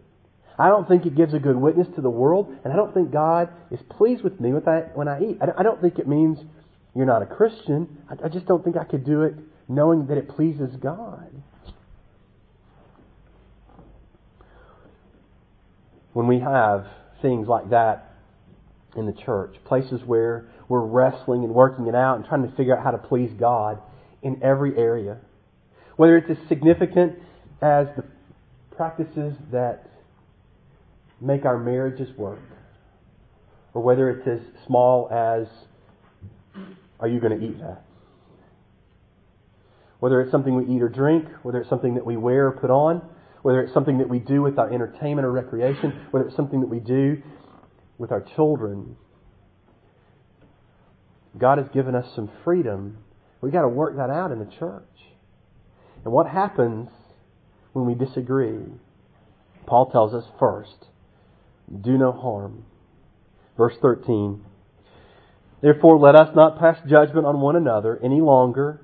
I 0.59 0.67
don't 0.67 0.87
think 0.87 1.05
it 1.05 1.15
gives 1.15 1.33
a 1.33 1.39
good 1.39 1.55
witness 1.55 1.87
to 1.95 2.01
the 2.01 2.09
world, 2.09 2.53
and 2.63 2.71
I 2.71 2.75
don't 2.75 2.93
think 2.93 3.11
God 3.11 3.49
is 3.71 3.79
pleased 3.89 4.23
with 4.23 4.39
me 4.39 4.51
when 4.51 5.07
I 5.07 5.21
eat. 5.21 5.39
I 5.41 5.63
don't 5.63 5.81
think 5.81 5.99
it 5.99 6.07
means 6.07 6.37
you're 6.95 7.05
not 7.05 7.21
a 7.21 7.25
Christian. 7.25 7.97
I 8.23 8.29
just 8.29 8.45
don't 8.45 8.63
think 8.63 8.77
I 8.77 8.85
could 8.85 9.05
do 9.05 9.23
it 9.23 9.35
knowing 9.67 10.07
that 10.07 10.17
it 10.17 10.29
pleases 10.29 10.75
God. 10.79 11.31
When 16.13 16.27
we 16.27 16.39
have 16.39 16.87
things 17.21 17.47
like 17.47 17.71
that 17.71 18.13
in 18.95 19.05
the 19.05 19.13
church, 19.13 19.55
places 19.65 20.01
where 20.05 20.47
we're 20.69 20.85
wrestling 20.85 21.43
and 21.43 21.53
working 21.53 21.87
it 21.87 21.95
out 21.95 22.15
and 22.15 22.25
trying 22.25 22.49
to 22.49 22.55
figure 22.55 22.77
out 22.77 22.83
how 22.83 22.91
to 22.91 22.97
please 22.97 23.31
God 23.37 23.81
in 24.21 24.41
every 24.41 24.77
area, 24.77 25.17
whether 25.97 26.17
it's 26.17 26.29
as 26.29 26.37
significant 26.47 27.19
as 27.61 27.87
the 27.97 28.03
practices 28.75 29.35
that 29.51 29.89
make 31.21 31.45
our 31.45 31.57
marriages 31.57 32.15
work, 32.17 32.39
or 33.73 33.81
whether 33.81 34.09
it's 34.09 34.27
as 34.27 34.39
small 34.65 35.09
as, 35.11 35.47
are 36.99 37.07
you 37.07 37.19
going 37.19 37.37
to 37.37 37.45
eat 37.45 37.59
that? 37.59 37.83
Whether 39.99 40.21
it's 40.21 40.31
something 40.31 40.55
we 40.55 40.75
eat 40.75 40.81
or 40.81 40.89
drink, 40.89 41.27
whether 41.43 41.59
it's 41.61 41.69
something 41.69 41.95
that 41.95 42.05
we 42.05 42.17
wear 42.17 42.47
or 42.47 42.51
put 42.51 42.69
on, 42.69 43.01
whether 43.41 43.61
it's 43.61 43.73
something 43.73 43.99
that 43.99 44.09
we 44.09 44.19
do 44.19 44.41
with 44.41 44.57
our 44.57 44.71
entertainment 44.73 45.25
or 45.25 45.31
recreation, 45.31 46.07
whether 46.11 46.27
it's 46.27 46.35
something 46.35 46.61
that 46.61 46.69
we 46.69 46.79
do 46.79 47.21
with 47.97 48.11
our 48.11 48.21
children. 48.35 48.97
God 51.37 51.57
has 51.57 51.67
given 51.73 51.95
us 51.95 52.05
some 52.15 52.29
freedom. 52.43 52.97
We've 53.41 53.53
got 53.53 53.61
to 53.61 53.67
work 53.67 53.97
that 53.97 54.09
out 54.09 54.31
in 54.31 54.39
the 54.39 54.51
church. 54.59 54.83
And 56.03 56.13
what 56.13 56.27
happens 56.27 56.89
when 57.73 57.85
we 57.85 57.93
disagree? 57.93 58.63
Paul 59.65 59.91
tells 59.91 60.13
us 60.13 60.23
first, 60.39 60.85
do 61.81 61.97
no 61.97 62.11
harm. 62.11 62.65
Verse 63.57 63.75
13. 63.81 64.43
Therefore, 65.61 65.97
let 65.97 66.15
us 66.15 66.35
not 66.35 66.59
pass 66.59 66.77
judgment 66.87 67.25
on 67.25 67.41
one 67.41 67.55
another 67.55 67.99
any 68.03 68.21
longer, 68.21 68.81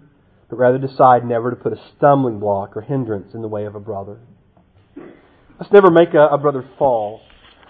but 0.51 0.57
rather 0.57 0.77
decide 0.77 1.25
never 1.25 1.49
to 1.49 1.55
put 1.55 1.71
a 1.71 1.81
stumbling 1.95 2.37
block 2.37 2.75
or 2.75 2.81
hindrance 2.81 3.33
in 3.33 3.41
the 3.41 3.47
way 3.47 3.63
of 3.63 3.73
a 3.73 3.79
brother. 3.79 4.19
Let's 5.57 5.71
never 5.71 5.89
make 5.89 6.13
a, 6.13 6.27
a 6.27 6.37
brother 6.37 6.69
fall. 6.77 7.21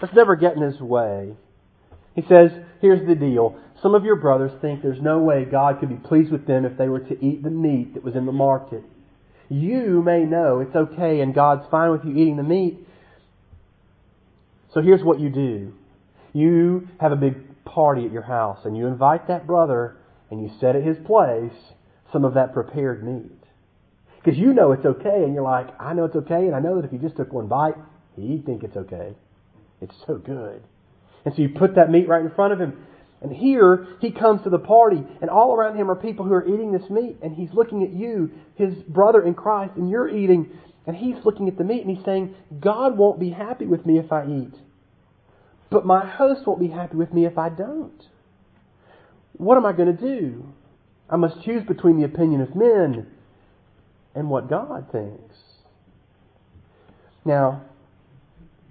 Let's 0.02 0.14
never 0.14 0.34
get 0.34 0.56
in 0.56 0.62
his 0.62 0.80
way. 0.80 1.36
He 2.16 2.22
says, 2.22 2.50
here's 2.80 3.06
the 3.06 3.14
deal. 3.14 3.56
Some 3.80 3.94
of 3.94 4.04
your 4.04 4.16
brothers 4.16 4.50
think 4.60 4.82
there's 4.82 5.00
no 5.00 5.20
way 5.20 5.44
God 5.44 5.78
could 5.78 5.90
be 5.90 6.08
pleased 6.08 6.32
with 6.32 6.48
them 6.48 6.64
if 6.64 6.76
they 6.76 6.88
were 6.88 6.98
to 6.98 7.24
eat 7.24 7.44
the 7.44 7.50
meat 7.50 7.94
that 7.94 8.02
was 8.02 8.16
in 8.16 8.26
the 8.26 8.32
market. 8.32 8.82
You 9.48 10.02
may 10.02 10.24
know 10.24 10.58
it's 10.58 10.74
okay 10.74 11.20
and 11.20 11.32
God's 11.32 11.64
fine 11.70 11.92
with 11.92 12.04
you 12.04 12.10
eating 12.10 12.36
the 12.36 12.42
meat. 12.42 12.80
So 14.74 14.82
here's 14.82 15.04
what 15.04 15.20
you 15.20 15.30
do. 15.30 15.72
You 16.32 16.88
have 17.00 17.12
a 17.12 17.16
big 17.16 17.64
party 17.64 18.06
at 18.06 18.12
your 18.12 18.22
house 18.22 18.58
and 18.64 18.76
you 18.76 18.88
invite 18.88 19.28
that 19.28 19.46
brother 19.46 19.98
and 20.32 20.42
you 20.42 20.50
set 20.58 20.74
at 20.74 20.82
his 20.82 20.96
place 21.06 21.52
some 22.12 22.24
of 22.24 22.34
that 22.34 22.52
prepared 22.52 23.04
meat. 23.04 23.30
Because 24.22 24.38
you 24.38 24.52
know 24.52 24.72
it's 24.72 24.84
okay, 24.84 25.24
and 25.24 25.34
you're 25.34 25.42
like, 25.42 25.68
I 25.80 25.94
know 25.94 26.04
it's 26.04 26.16
okay, 26.16 26.46
and 26.46 26.54
I 26.54 26.60
know 26.60 26.76
that 26.76 26.84
if 26.84 26.90
he 26.90 26.98
just 26.98 27.16
took 27.16 27.32
one 27.32 27.48
bite, 27.48 27.74
he'd 28.16 28.44
think 28.46 28.62
it's 28.62 28.76
okay. 28.76 29.14
It's 29.80 29.94
so 30.06 30.16
good. 30.16 30.62
And 31.24 31.34
so 31.34 31.42
you 31.42 31.48
put 31.48 31.74
that 31.74 31.90
meat 31.90 32.08
right 32.08 32.22
in 32.22 32.30
front 32.30 32.52
of 32.52 32.60
him. 32.60 32.84
And 33.20 33.32
here, 33.32 33.86
he 34.00 34.10
comes 34.10 34.42
to 34.42 34.50
the 34.50 34.58
party, 34.58 35.02
and 35.20 35.30
all 35.30 35.54
around 35.54 35.76
him 35.76 35.90
are 35.90 35.96
people 35.96 36.24
who 36.24 36.32
are 36.32 36.46
eating 36.46 36.72
this 36.72 36.88
meat, 36.90 37.18
and 37.22 37.34
he's 37.34 37.52
looking 37.52 37.82
at 37.82 37.92
you, 37.92 38.30
his 38.56 38.74
brother 38.74 39.22
in 39.22 39.34
Christ, 39.34 39.72
and 39.76 39.88
you're 39.88 40.08
eating, 40.08 40.50
and 40.86 40.96
he's 40.96 41.24
looking 41.24 41.48
at 41.48 41.56
the 41.56 41.64
meat, 41.64 41.84
and 41.84 41.96
he's 41.96 42.04
saying, 42.04 42.34
God 42.60 42.96
won't 42.96 43.20
be 43.20 43.30
happy 43.30 43.66
with 43.66 43.86
me 43.86 43.98
if 43.98 44.12
I 44.12 44.26
eat. 44.26 44.54
But 45.70 45.86
my 45.86 46.06
host 46.06 46.46
won't 46.46 46.60
be 46.60 46.68
happy 46.68 46.96
with 46.96 47.12
me 47.12 47.24
if 47.24 47.38
I 47.38 47.48
don't. 47.48 48.02
What 49.34 49.56
am 49.56 49.66
I 49.66 49.72
going 49.72 49.96
to 49.96 50.00
do? 50.00 50.52
I 51.12 51.16
must 51.16 51.42
choose 51.42 51.62
between 51.64 51.98
the 51.98 52.04
opinion 52.06 52.40
of 52.40 52.56
men 52.56 53.06
and 54.14 54.30
what 54.30 54.48
God 54.48 54.86
thinks. 54.90 55.36
Now, 57.22 57.66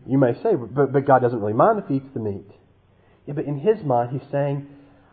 you 0.08 0.18
may 0.18 0.34
say, 0.42 0.56
but, 0.56 0.92
but 0.92 1.06
God 1.06 1.22
doesn't 1.22 1.40
really 1.40 1.54
mind 1.54 1.78
if 1.78 1.88
he 1.88 1.98
eats 1.98 2.14
the 2.16 2.20
meat. 2.20 2.50
Yeah, 3.28 3.36
but 3.36 3.46
in 3.46 3.60
his 3.60 3.84
mind, 3.84 4.10
he's 4.10 4.30
saying, 4.32 4.68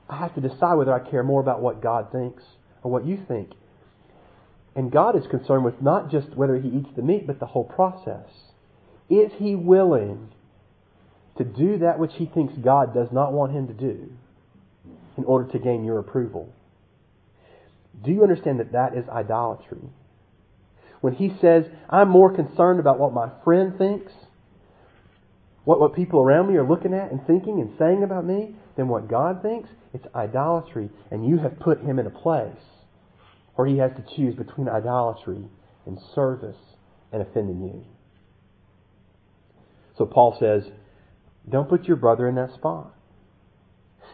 I 0.09 0.17
have 0.17 0.35
to 0.37 0.41
decide 0.41 0.75
whether 0.75 0.93
I 0.93 1.11
care 1.11 1.23
more 1.23 1.43
about 1.43 1.61
what 1.61 1.83
God 1.83 2.11
thinks 2.11 2.43
or 2.83 2.91
what 2.91 3.07
you 3.07 3.23
think. 3.29 3.51
And 4.75 4.91
God 4.91 5.15
is 5.15 5.27
concerned 5.31 5.65
with 5.65 5.83
not 5.83 6.11
just 6.11 6.35
whether 6.35 6.59
he 6.59 6.69
eats 6.69 6.89
the 6.97 7.03
meat, 7.03 7.27
but 7.27 7.41
the 7.41 7.47
whole 7.47 7.65
process. 7.65 8.31
Is 9.11 9.33
he 9.37 9.55
willing 9.55 10.31
to 11.37 11.45
do 11.45 11.79
that 11.79 11.99
which 11.99 12.13
he 12.15 12.25
thinks 12.25 12.55
God 12.55 12.95
does 12.95 13.09
not 13.13 13.35
want 13.35 13.53
him 13.53 13.67
to 13.67 13.75
do 13.75 14.11
in 15.19 15.25
order 15.25 15.51
to 15.53 15.59
gain 15.59 15.85
your 15.85 15.99
approval? 15.99 16.55
Do 18.05 18.13
you 18.13 18.23
understand 18.23 18.61
that 18.61 18.73
that 18.73 18.97
is 18.97 19.09
idolatry? 19.09 19.83
When 21.01 21.15
he 21.15 21.33
says, 21.41 21.65
I'm 21.89 22.09
more 22.09 22.35
concerned 22.35 22.81
about 22.81 22.99
what 22.99 23.13
my 23.13 23.31
friend 23.45 23.77
thinks, 23.79 24.13
what, 25.65 25.81
what 25.81 25.95
people 25.95 26.21
around 26.21 26.49
me 26.49 26.57
are 26.57 26.69
looking 26.69 26.95
at 26.95 27.11
and 27.11 27.25
thinking 27.27 27.61
and 27.61 27.73
saying 27.79 28.03
about 28.03 28.25
me, 28.25 28.57
than 28.79 28.89
what 28.89 29.09
God 29.09 29.43
thinks, 29.43 29.69
it's 29.93 30.07
idolatry. 30.15 30.89
And 31.11 31.27
you 31.27 31.39
have 31.39 31.59
put 31.59 31.81
him 31.81 31.99
in 31.99 32.07
a 32.07 32.11
place 32.11 32.63
where 33.57 33.67
he 33.67 33.79
has 33.79 33.91
to 33.97 34.17
choose 34.17 34.37
between 34.37 34.69
idolatry 34.69 35.45
and 35.85 35.99
service 36.15 36.57
and 37.13 37.21
offending 37.21 37.61
you. 37.61 37.85
So 39.99 40.07
Paul 40.07 40.37
says, 40.39 40.63
don't 41.51 41.69
put 41.69 41.87
your 41.87 41.97
brother 41.97 42.29
in 42.29 42.37
that 42.37 42.55
spot. 42.55 42.95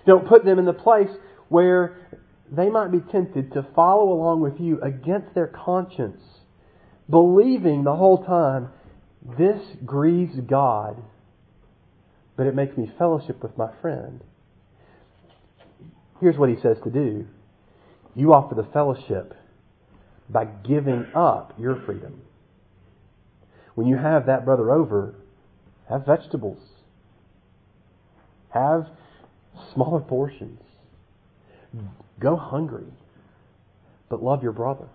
Don't 0.06 0.26
put 0.26 0.46
them 0.46 0.58
in 0.58 0.64
the 0.64 0.72
place 0.72 1.10
where 1.48 2.03
they 2.56 2.68
might 2.68 2.90
be 2.90 3.00
tempted 3.00 3.52
to 3.52 3.66
follow 3.74 4.12
along 4.12 4.40
with 4.40 4.60
you 4.60 4.80
against 4.82 5.34
their 5.34 5.46
conscience, 5.46 6.22
believing 7.08 7.84
the 7.84 7.96
whole 7.96 8.24
time, 8.24 8.68
this 9.38 9.60
grieves 9.84 10.38
God, 10.46 11.02
but 12.36 12.46
it 12.46 12.54
makes 12.54 12.76
me 12.76 12.92
fellowship 12.98 13.42
with 13.42 13.56
my 13.56 13.70
friend. 13.80 14.22
Here's 16.20 16.36
what 16.36 16.50
he 16.50 16.56
says 16.60 16.76
to 16.84 16.90
do 16.90 17.26
you 18.14 18.32
offer 18.32 18.54
the 18.54 18.68
fellowship 18.72 19.34
by 20.28 20.44
giving 20.44 21.06
up 21.14 21.52
your 21.58 21.82
freedom. 21.84 22.20
When 23.74 23.86
you 23.86 23.96
have 23.96 24.26
that 24.26 24.44
brother 24.44 24.70
over, 24.70 25.14
have 25.88 26.06
vegetables. 26.06 26.62
Have 28.50 28.86
smaller 29.74 30.00
portions. 30.00 30.60
Go 32.24 32.36
hungry, 32.36 32.86
but 34.08 34.22
love 34.22 34.42
your 34.42 34.52
brother. 34.52 34.86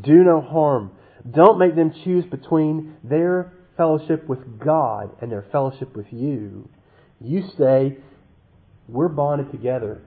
Do 0.00 0.24
no 0.24 0.40
harm. 0.40 0.92
Don't 1.30 1.58
make 1.58 1.76
them 1.76 1.92
choose 2.02 2.24
between 2.24 2.96
their 3.04 3.52
fellowship 3.76 4.26
with 4.26 4.58
God 4.58 5.10
and 5.20 5.30
their 5.30 5.44
fellowship 5.52 5.94
with 5.94 6.06
you. 6.10 6.70
You 7.20 7.42
say, 7.58 7.98
we're 8.88 9.08
bonded 9.08 9.52
together. 9.52 10.00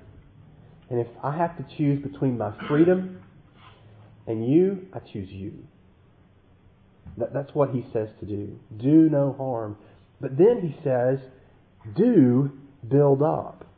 And 0.89 0.99
if 0.99 1.07
I 1.23 1.38
have 1.38 1.55
to 1.57 1.77
choose 1.77 2.01
between 2.01 2.39
my 2.39 2.51
freedom 2.67 3.21
and 4.25 4.51
you, 4.51 4.88
I 4.91 4.99
choose 5.13 5.29
you. 5.29 5.53
That, 7.17 7.31
that's 7.31 7.53
what 7.53 7.69
he 7.69 7.85
says 7.93 8.09
to 8.21 8.25
do. 8.25 8.59
Do 8.75 9.07
no 9.11 9.35
harm. 9.38 9.77
But 10.19 10.35
then 10.35 10.61
he 10.63 10.83
says, 10.83 11.19
do 11.95 12.53
build 12.88 13.21
up. 13.21 13.68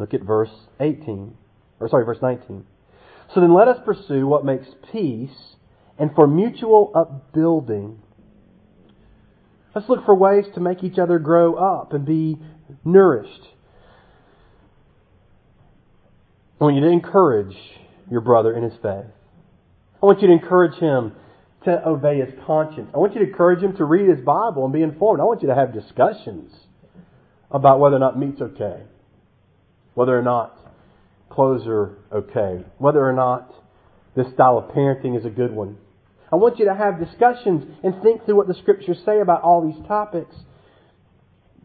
Look 0.00 0.14
at 0.14 0.22
verse 0.22 0.50
18. 0.80 1.36
Or 1.78 1.88
sorry, 1.90 2.06
verse 2.06 2.18
19. 2.22 2.64
So 3.34 3.40
then 3.40 3.54
let 3.54 3.68
us 3.68 3.78
pursue 3.84 4.26
what 4.26 4.46
makes 4.46 4.66
peace 4.90 5.54
and 5.98 6.10
for 6.14 6.26
mutual 6.26 6.90
upbuilding. 6.94 8.00
Let's 9.74 9.88
look 9.90 10.06
for 10.06 10.16
ways 10.16 10.46
to 10.54 10.60
make 10.60 10.82
each 10.82 10.98
other 10.98 11.18
grow 11.18 11.54
up 11.54 11.92
and 11.92 12.06
be 12.06 12.38
nourished. 12.82 13.42
I 16.60 16.64
want 16.64 16.76
you 16.76 16.82
to 16.82 16.90
encourage 16.90 17.54
your 18.10 18.22
brother 18.22 18.56
in 18.56 18.64
his 18.64 18.72
faith. 18.82 19.04
I 20.02 20.06
want 20.06 20.22
you 20.22 20.28
to 20.28 20.32
encourage 20.32 20.78
him 20.80 21.12
to 21.64 21.86
obey 21.86 22.20
his 22.20 22.30
conscience. 22.46 22.90
I 22.94 22.98
want 22.98 23.14
you 23.14 23.20
to 23.20 23.30
encourage 23.30 23.62
him 23.62 23.76
to 23.76 23.84
read 23.84 24.08
his 24.08 24.24
Bible 24.24 24.64
and 24.64 24.72
be 24.72 24.82
informed. 24.82 25.20
I 25.20 25.24
want 25.24 25.42
you 25.42 25.48
to 25.48 25.54
have 25.54 25.74
discussions 25.74 26.52
about 27.50 27.80
whether 27.80 27.96
or 27.96 27.98
not 27.98 28.18
meat's 28.18 28.40
okay, 28.40 28.82
whether 29.94 30.18
or 30.18 30.22
not 30.22 30.56
clothes 31.30 31.66
are 31.66 31.98
okay, 32.12 32.64
whether 32.78 33.06
or 33.06 33.12
not 33.12 33.52
this 34.16 34.26
style 34.34 34.58
of 34.58 34.74
parenting 34.74 35.18
is 35.18 35.24
a 35.24 35.30
good 35.30 35.52
one. 35.52 35.76
I 36.32 36.36
want 36.36 36.58
you 36.58 36.66
to 36.66 36.74
have 36.74 37.00
discussions 37.00 37.64
and 37.82 38.00
think 38.02 38.24
through 38.24 38.36
what 38.36 38.46
the 38.48 38.54
scriptures 38.54 38.98
say 39.04 39.20
about 39.20 39.42
all 39.42 39.66
these 39.66 39.86
topics. 39.88 40.34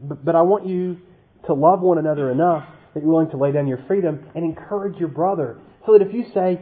But, 0.00 0.24
but 0.24 0.34
I 0.34 0.42
want 0.42 0.66
you 0.66 0.98
to 1.46 1.54
love 1.54 1.80
one 1.80 1.98
another 1.98 2.30
enough 2.30 2.64
that 2.94 3.02
you're 3.02 3.12
willing 3.12 3.30
to 3.30 3.36
lay 3.36 3.52
down 3.52 3.66
your 3.66 3.84
freedom 3.86 4.26
and 4.34 4.44
encourage 4.44 4.98
your 4.98 5.08
brother. 5.08 5.58
So 5.84 5.92
that 5.92 6.02
if 6.02 6.12
you 6.12 6.24
say, 6.34 6.60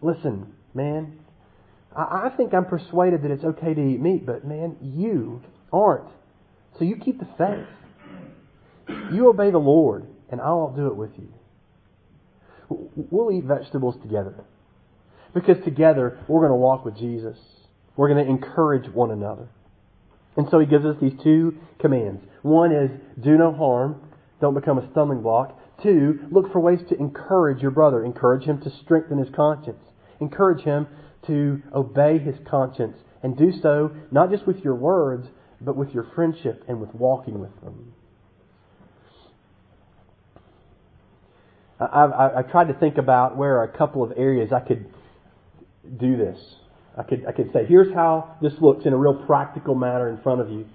listen, 0.00 0.52
man, 0.72 1.18
I, 1.94 2.28
I 2.28 2.30
think 2.36 2.54
I'm 2.54 2.64
persuaded 2.64 3.22
that 3.22 3.30
it's 3.30 3.44
okay 3.44 3.74
to 3.74 3.80
eat 3.80 4.00
meat, 4.00 4.24
but 4.24 4.46
man, 4.46 4.76
you 4.80 5.42
aren't. 5.72 6.08
So 6.78 6.84
you 6.84 6.96
keep 6.96 7.18
the 7.18 7.28
faith. 7.36 7.66
You 9.12 9.28
obey 9.28 9.50
the 9.50 9.58
Lord, 9.58 10.06
and 10.30 10.40
I'll 10.40 10.72
do 10.74 10.86
it 10.86 10.96
with 10.96 11.10
you. 11.18 11.28
We'll 12.68 13.32
eat 13.32 13.44
vegetables 13.44 13.96
together. 14.02 14.34
Because 15.34 15.62
together, 15.64 16.18
we're 16.28 16.40
going 16.40 16.52
to 16.52 16.56
walk 16.56 16.84
with 16.84 16.96
Jesus. 16.96 17.36
We're 17.96 18.08
going 18.08 18.24
to 18.24 18.30
encourage 18.30 18.88
one 18.92 19.10
another. 19.10 19.48
And 20.36 20.48
so 20.50 20.58
he 20.58 20.66
gives 20.66 20.84
us 20.84 20.96
these 21.00 21.12
two 21.22 21.58
commands. 21.80 22.24
One 22.42 22.72
is, 22.72 22.90
do 23.22 23.36
no 23.36 23.52
harm. 23.52 24.00
Don't 24.40 24.54
become 24.54 24.78
a 24.78 24.90
stumbling 24.90 25.22
block. 25.22 25.58
Two, 25.82 26.20
look 26.30 26.52
for 26.52 26.60
ways 26.60 26.80
to 26.88 26.98
encourage 26.98 27.62
your 27.62 27.70
brother. 27.70 28.04
Encourage 28.04 28.44
him 28.44 28.60
to 28.62 28.70
strengthen 28.84 29.18
his 29.18 29.28
conscience. 29.34 29.82
Encourage 30.20 30.64
him 30.64 30.86
to 31.26 31.62
obey 31.74 32.18
his 32.18 32.36
conscience. 32.48 32.96
And 33.22 33.36
do 33.36 33.52
so 33.62 33.90
not 34.10 34.30
just 34.30 34.46
with 34.46 34.58
your 34.58 34.74
words, 34.74 35.28
but 35.60 35.76
with 35.76 35.90
your 35.90 36.06
friendship 36.14 36.62
and 36.68 36.80
with 36.80 36.94
walking 36.94 37.40
with 37.40 37.58
them. 37.62 37.93
I've, 41.80 42.12
I've 42.12 42.50
tried 42.50 42.68
to 42.68 42.74
think 42.74 42.98
about 42.98 43.36
where 43.36 43.62
a 43.62 43.68
couple 43.68 44.02
of 44.04 44.12
areas 44.16 44.52
I 44.52 44.60
could 44.60 44.86
do 45.98 46.16
this. 46.16 46.38
I 46.96 47.02
could, 47.02 47.26
I 47.26 47.32
could 47.32 47.52
say, 47.52 47.66
here's 47.66 47.92
how 47.92 48.36
this 48.40 48.52
looks 48.60 48.86
in 48.86 48.92
a 48.92 48.96
real 48.96 49.24
practical 49.26 49.74
manner 49.74 50.08
in 50.08 50.22
front 50.22 50.40
of 50.40 50.50
you. 50.50 50.66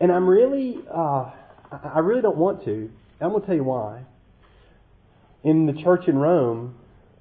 And 0.00 0.10
I'm 0.10 0.28
really, 0.28 0.78
uh, 0.92 1.30
I 1.70 2.00
really 2.00 2.22
don't 2.22 2.36
want 2.36 2.64
to. 2.64 2.90
I'm 3.20 3.30
going 3.30 3.42
to 3.42 3.46
tell 3.46 3.56
you 3.56 3.64
why. 3.64 4.02
In 5.44 5.66
the 5.66 5.82
church 5.82 6.08
in 6.08 6.18
Rome, 6.18 6.74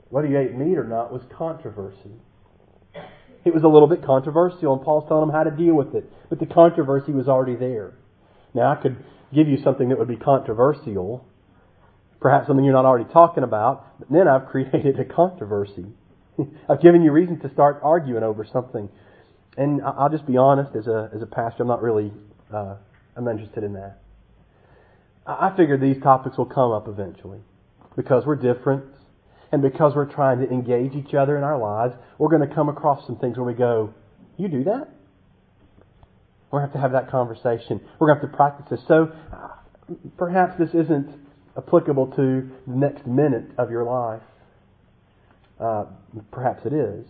whether 0.10 0.28
you 0.28 0.40
ate 0.40 0.56
meat 0.56 0.78
or 0.78 0.84
not 0.84 1.14
was 1.14 1.22
controversy. 1.38 2.12
It 3.46 3.54
was 3.54 3.64
a 3.64 3.68
little 3.68 3.88
bit 3.88 4.04
controversial, 4.04 4.74
and 4.74 4.84
Paul's 4.84 5.08
telling 5.08 5.28
them 5.28 5.36
how 5.36 5.44
to 5.44 5.52
deal 5.52 5.76
with 5.76 5.94
it. 5.96 6.12
But 6.30 6.40
the 6.40 6.46
controversy 6.46 7.12
was 7.12 7.28
already 7.28 7.56
there. 7.56 7.94
Now, 8.54 8.72
I 8.72 8.82
could 8.82 8.98
give 9.34 9.48
you 9.48 9.58
something 9.64 9.90
that 9.90 10.00
would 10.00 10.08
be 10.08 10.18
controversial, 10.18 11.26
perhaps 12.20 12.48
something 12.48 12.64
you're 12.66 12.74
not 12.74 12.86
already 12.86 13.12
talking 13.12 13.44
about, 13.44 14.00
but 14.00 14.10
then 14.12 14.28
I've 14.28 14.46
created 14.52 15.00
a 15.00 15.06
controversy. 15.06 15.86
I've 16.70 16.82
given 16.82 17.02
you 17.02 17.12
reason 17.12 17.40
to 17.42 17.52
start 17.54 17.80
arguing 17.84 18.24
over 18.24 18.46
something. 18.46 18.90
And 19.58 19.82
I'll 19.82 20.10
just 20.10 20.26
be 20.26 20.38
honest, 20.38 20.76
as 20.76 20.88
a, 20.88 21.10
as 21.14 21.22
a 21.22 21.26
pastor, 21.26 21.64
I'm 21.64 21.68
not 21.68 21.82
really, 21.82 22.14
uh, 22.54 22.76
I'm 23.16 23.26
not 23.26 23.32
interested 23.32 23.64
in 23.64 23.74
that. 23.74 24.00
I 25.26 25.54
figure 25.56 25.78
these 25.78 26.02
topics 26.02 26.38
will 26.38 26.46
come 26.46 26.72
up 26.72 26.88
eventually 26.88 27.40
because 27.96 28.26
we're 28.26 28.36
different 28.36 28.86
and 29.52 29.62
because 29.62 29.96
we're 29.96 30.12
trying 30.12 30.40
to 30.40 30.50
engage 30.50 30.94
each 30.94 31.14
other 31.14 31.38
in 31.38 31.44
our 31.44 31.58
lives. 31.58 31.94
We're 32.18 32.30
going 32.30 32.48
to 32.48 32.54
come 32.54 32.70
across 32.70 33.06
some 33.06 33.18
things 33.18 33.38
where 33.38 33.46
we 33.46 33.54
go, 33.54 33.94
You 34.38 34.48
do 34.48 34.64
that? 34.64 34.90
We're 36.50 36.60
going 36.60 36.72
to 36.72 36.72
have 36.72 36.74
to 36.74 36.80
have 36.80 36.92
that 36.94 37.12
conversation. 37.12 37.82
We're 38.00 38.08
going 38.08 38.22
to 38.22 38.26
have 38.26 38.32
to 38.32 38.38
practice 38.38 38.66
this. 38.70 38.80
So 38.88 39.12
perhaps 40.18 40.58
this 40.58 40.70
isn't 40.70 41.12
applicable 41.58 42.08
to 42.16 42.50
the 42.68 42.76
next 42.76 43.06
minute 43.06 43.46
of 43.58 43.72
your 43.72 43.84
life. 43.84 44.22
Uh, 45.60 45.86
perhaps 46.32 46.66
it 46.66 46.74
is. 46.74 47.06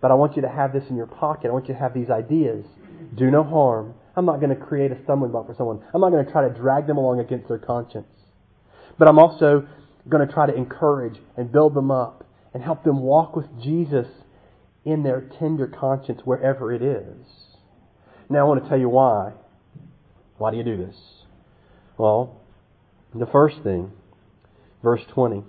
But 0.00 0.10
I 0.10 0.14
want 0.14 0.36
you 0.36 0.42
to 0.42 0.48
have 0.48 0.72
this 0.72 0.84
in 0.88 0.96
your 0.96 1.06
pocket. 1.06 1.48
I 1.48 1.52
want 1.52 1.68
you 1.68 1.74
to 1.74 1.80
have 1.80 1.94
these 1.94 2.10
ideas. 2.10 2.64
Do 3.16 3.30
no 3.30 3.42
harm. 3.42 3.94
I'm 4.14 4.24
not 4.24 4.40
going 4.40 4.56
to 4.56 4.56
create 4.56 4.92
a 4.92 5.02
stumbling 5.04 5.32
block 5.32 5.46
for 5.46 5.54
someone. 5.54 5.82
I'm 5.92 6.00
not 6.00 6.10
going 6.10 6.24
to 6.24 6.30
try 6.30 6.48
to 6.48 6.54
drag 6.54 6.86
them 6.86 6.96
along 6.96 7.20
against 7.20 7.48
their 7.48 7.58
conscience. 7.58 8.06
But 8.98 9.08
I'm 9.08 9.18
also 9.18 9.66
going 10.08 10.26
to 10.26 10.32
try 10.32 10.46
to 10.46 10.54
encourage 10.54 11.18
and 11.36 11.52
build 11.52 11.74
them 11.74 11.90
up 11.90 12.24
and 12.54 12.62
help 12.62 12.84
them 12.84 13.00
walk 13.00 13.36
with 13.36 13.46
Jesus 13.62 14.06
in 14.84 15.02
their 15.02 15.20
tender 15.38 15.66
conscience 15.66 16.20
wherever 16.24 16.72
it 16.72 16.80
is. 16.80 17.26
Now 18.30 18.40
I 18.40 18.42
want 18.44 18.62
to 18.62 18.68
tell 18.68 18.78
you 18.78 18.88
why. 18.88 19.32
Why 20.38 20.50
do 20.50 20.56
you 20.56 20.64
do 20.64 20.76
this? 20.76 20.96
Well, 21.98 22.40
the 23.18 23.26
first 23.26 23.56
thing, 23.62 23.92
verse 24.82 25.02
20. 25.12 25.44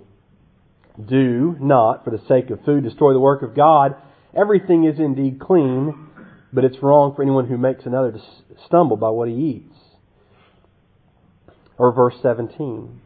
Do 1.06 1.56
not, 1.60 2.04
for 2.04 2.10
the 2.10 2.22
sake 2.26 2.50
of 2.50 2.64
food, 2.64 2.84
destroy 2.84 3.12
the 3.12 3.20
work 3.20 3.42
of 3.42 3.54
God. 3.54 3.94
Everything 4.36 4.84
is 4.84 4.98
indeed 4.98 5.38
clean, 5.40 6.08
but 6.52 6.64
it's 6.64 6.82
wrong 6.82 7.14
for 7.14 7.22
anyone 7.22 7.46
who 7.46 7.56
makes 7.56 7.86
another 7.86 8.12
to 8.12 8.20
stumble 8.66 8.96
by 8.96 9.10
what 9.10 9.28
he 9.28 9.34
eats. 9.34 9.76
Or 11.76 11.92
verse 11.92 12.16
17. 12.22 13.00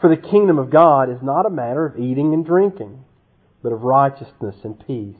For 0.00 0.08
the 0.08 0.16
kingdom 0.16 0.58
of 0.58 0.70
God 0.70 1.10
is 1.10 1.18
not 1.22 1.44
a 1.44 1.50
matter 1.50 1.84
of 1.84 1.98
eating 1.98 2.32
and 2.32 2.46
drinking, 2.46 3.04
but 3.62 3.72
of 3.72 3.82
righteousness 3.82 4.56
and 4.64 4.78
peace 4.86 5.16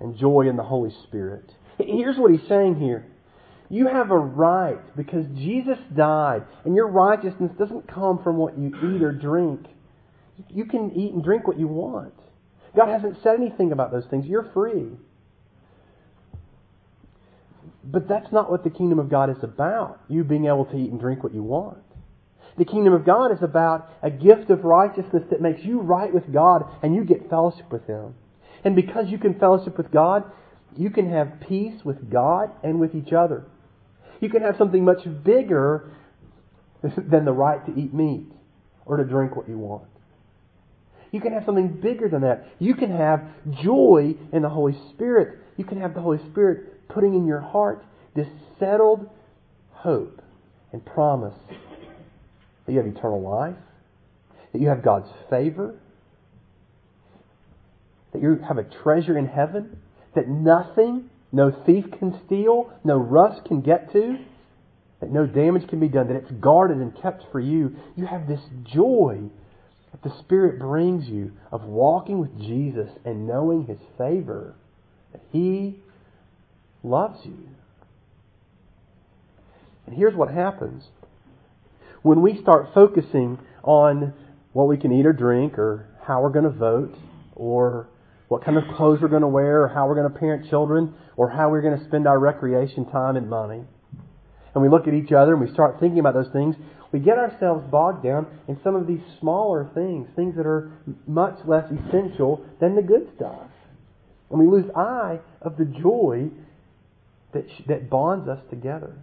and 0.00 0.18
joy 0.18 0.48
in 0.48 0.56
the 0.56 0.64
Holy 0.64 0.90
Spirit. 1.04 1.50
Here's 1.78 2.18
what 2.18 2.32
he's 2.32 2.46
saying 2.48 2.80
here. 2.80 3.06
You 3.70 3.86
have 3.86 4.10
a 4.10 4.18
right 4.18 4.96
because 4.96 5.26
Jesus 5.34 5.78
died, 5.96 6.44
and 6.64 6.74
your 6.74 6.88
righteousness 6.88 7.50
doesn't 7.58 7.88
come 7.88 8.22
from 8.22 8.36
what 8.36 8.58
you 8.58 8.68
eat 8.68 9.02
or 9.02 9.12
drink. 9.12 9.66
You 10.48 10.64
can 10.66 10.92
eat 10.92 11.12
and 11.12 11.24
drink 11.24 11.46
what 11.46 11.58
you 11.58 11.66
want. 11.66 12.14
God 12.76 12.88
hasn't 12.88 13.18
said 13.22 13.36
anything 13.36 13.72
about 13.72 13.92
those 13.92 14.04
things. 14.10 14.26
You're 14.26 14.50
free. 14.52 14.88
But 17.84 18.08
that's 18.08 18.32
not 18.32 18.50
what 18.50 18.64
the 18.64 18.70
kingdom 18.70 18.98
of 18.98 19.10
God 19.10 19.30
is 19.30 19.42
about, 19.42 20.00
you 20.08 20.24
being 20.24 20.46
able 20.46 20.64
to 20.66 20.76
eat 20.76 20.90
and 20.90 21.00
drink 21.00 21.22
what 21.22 21.34
you 21.34 21.42
want. 21.42 21.78
The 22.56 22.64
kingdom 22.64 22.92
of 22.92 23.04
God 23.04 23.32
is 23.32 23.42
about 23.42 23.90
a 24.02 24.10
gift 24.10 24.50
of 24.50 24.64
righteousness 24.64 25.24
that 25.30 25.40
makes 25.40 25.64
you 25.64 25.80
right 25.80 26.12
with 26.12 26.32
God 26.32 26.64
and 26.82 26.94
you 26.94 27.04
get 27.04 27.28
fellowship 27.28 27.70
with 27.72 27.86
Him. 27.86 28.14
And 28.64 28.76
because 28.76 29.08
you 29.08 29.18
can 29.18 29.38
fellowship 29.38 29.76
with 29.76 29.90
God, 29.90 30.24
you 30.76 30.90
can 30.90 31.10
have 31.10 31.40
peace 31.46 31.84
with 31.84 32.10
God 32.10 32.50
and 32.62 32.80
with 32.80 32.94
each 32.94 33.12
other. 33.12 33.44
You 34.20 34.28
can 34.30 34.42
have 34.42 34.56
something 34.56 34.84
much 34.84 35.04
bigger 35.24 35.90
than 36.82 37.24
the 37.24 37.32
right 37.32 37.64
to 37.66 37.80
eat 37.80 37.94
meat 37.94 38.26
or 38.86 38.96
to 38.98 39.04
drink 39.04 39.36
what 39.36 39.48
you 39.48 39.58
want. 39.58 39.84
You 41.10 41.20
can 41.20 41.32
have 41.32 41.44
something 41.46 41.80
bigger 41.80 42.08
than 42.08 42.22
that. 42.22 42.48
You 42.58 42.74
can 42.74 42.90
have 42.90 43.22
joy 43.62 44.14
in 44.32 44.42
the 44.42 44.48
Holy 44.48 44.76
Spirit. 44.90 45.38
You 45.56 45.64
can 45.64 45.80
have 45.80 45.94
the 45.94 46.00
Holy 46.00 46.18
Spirit 46.30 46.88
putting 46.88 47.14
in 47.14 47.26
your 47.26 47.40
heart 47.40 47.84
this 48.14 48.26
settled 48.58 49.08
hope 49.70 50.20
and 50.72 50.84
promise 50.84 51.34
that 52.66 52.72
you 52.72 52.78
have 52.78 52.86
eternal 52.86 53.22
life, 53.22 53.56
that 54.52 54.60
you 54.60 54.68
have 54.68 54.82
God's 54.82 55.08
favor, 55.30 55.76
that 58.12 58.22
you 58.22 58.38
have 58.46 58.58
a 58.58 58.64
treasure 58.64 59.16
in 59.16 59.26
heaven, 59.26 59.80
that 60.14 60.28
nothing, 60.28 61.10
no 61.34 61.50
thief 61.66 61.84
can 61.98 62.18
steal, 62.24 62.72
no 62.84 62.96
rust 62.96 63.44
can 63.44 63.60
get 63.60 63.92
to, 63.92 64.18
that 65.00 65.10
no 65.10 65.26
damage 65.26 65.68
can 65.68 65.80
be 65.80 65.88
done, 65.88 66.06
that 66.06 66.16
it's 66.16 66.30
guarded 66.30 66.78
and 66.78 66.96
kept 67.02 67.24
for 67.32 67.40
you. 67.40 67.74
You 67.96 68.06
have 68.06 68.28
this 68.28 68.40
joy 68.64 69.18
that 69.90 70.08
the 70.08 70.16
Spirit 70.20 70.60
brings 70.60 71.08
you 71.08 71.32
of 71.50 71.64
walking 71.64 72.20
with 72.20 72.38
Jesus 72.38 72.88
and 73.04 73.26
knowing 73.26 73.66
His 73.66 73.78
favor, 73.98 74.54
that 75.12 75.22
He 75.32 75.80
loves 76.84 77.18
you. 77.24 77.48
And 79.86 79.96
here's 79.96 80.14
what 80.14 80.32
happens 80.32 80.84
when 82.02 82.22
we 82.22 82.40
start 82.40 82.68
focusing 82.72 83.38
on 83.64 84.14
what 84.52 84.68
we 84.68 84.76
can 84.76 84.92
eat 84.92 85.04
or 85.04 85.12
drink, 85.12 85.58
or 85.58 85.88
how 86.06 86.22
we're 86.22 86.30
going 86.30 86.44
to 86.44 86.50
vote, 86.50 86.94
or 87.34 87.88
what 88.34 88.44
kind 88.44 88.58
of 88.58 88.64
clothes 88.76 88.98
we're 89.00 89.06
going 89.06 89.22
to 89.22 89.28
wear, 89.28 89.62
or 89.62 89.68
how 89.68 89.86
we're 89.86 89.94
going 89.94 90.12
to 90.12 90.18
parent 90.18 90.50
children, 90.50 90.92
or 91.16 91.30
how 91.30 91.48
we're 91.48 91.62
going 91.62 91.78
to 91.78 91.84
spend 91.84 92.08
our 92.08 92.18
recreation 92.18 92.84
time 92.90 93.14
and 93.14 93.30
money, 93.30 93.62
and 94.52 94.60
we 94.60 94.68
look 94.68 94.88
at 94.88 94.94
each 94.94 95.12
other 95.12 95.34
and 95.34 95.40
we 95.40 95.52
start 95.52 95.78
thinking 95.78 96.00
about 96.00 96.14
those 96.14 96.32
things, 96.32 96.56
we 96.90 96.98
get 96.98 97.16
ourselves 97.16 97.64
bogged 97.70 98.02
down 98.02 98.26
in 98.48 98.58
some 98.64 98.74
of 98.74 98.88
these 98.88 98.98
smaller 99.20 99.70
things, 99.72 100.08
things 100.16 100.34
that 100.34 100.46
are 100.46 100.72
much 101.06 101.38
less 101.46 101.64
essential 101.70 102.44
than 102.60 102.74
the 102.74 102.82
good 102.82 103.08
stuff. 103.14 103.46
And 104.30 104.40
we 104.40 104.48
lose 104.48 104.68
eye 104.74 105.20
of 105.40 105.56
the 105.56 105.66
joy 105.66 106.28
that, 107.34 107.46
that 107.68 107.88
bonds 107.88 108.28
us 108.28 108.40
together. 108.50 108.96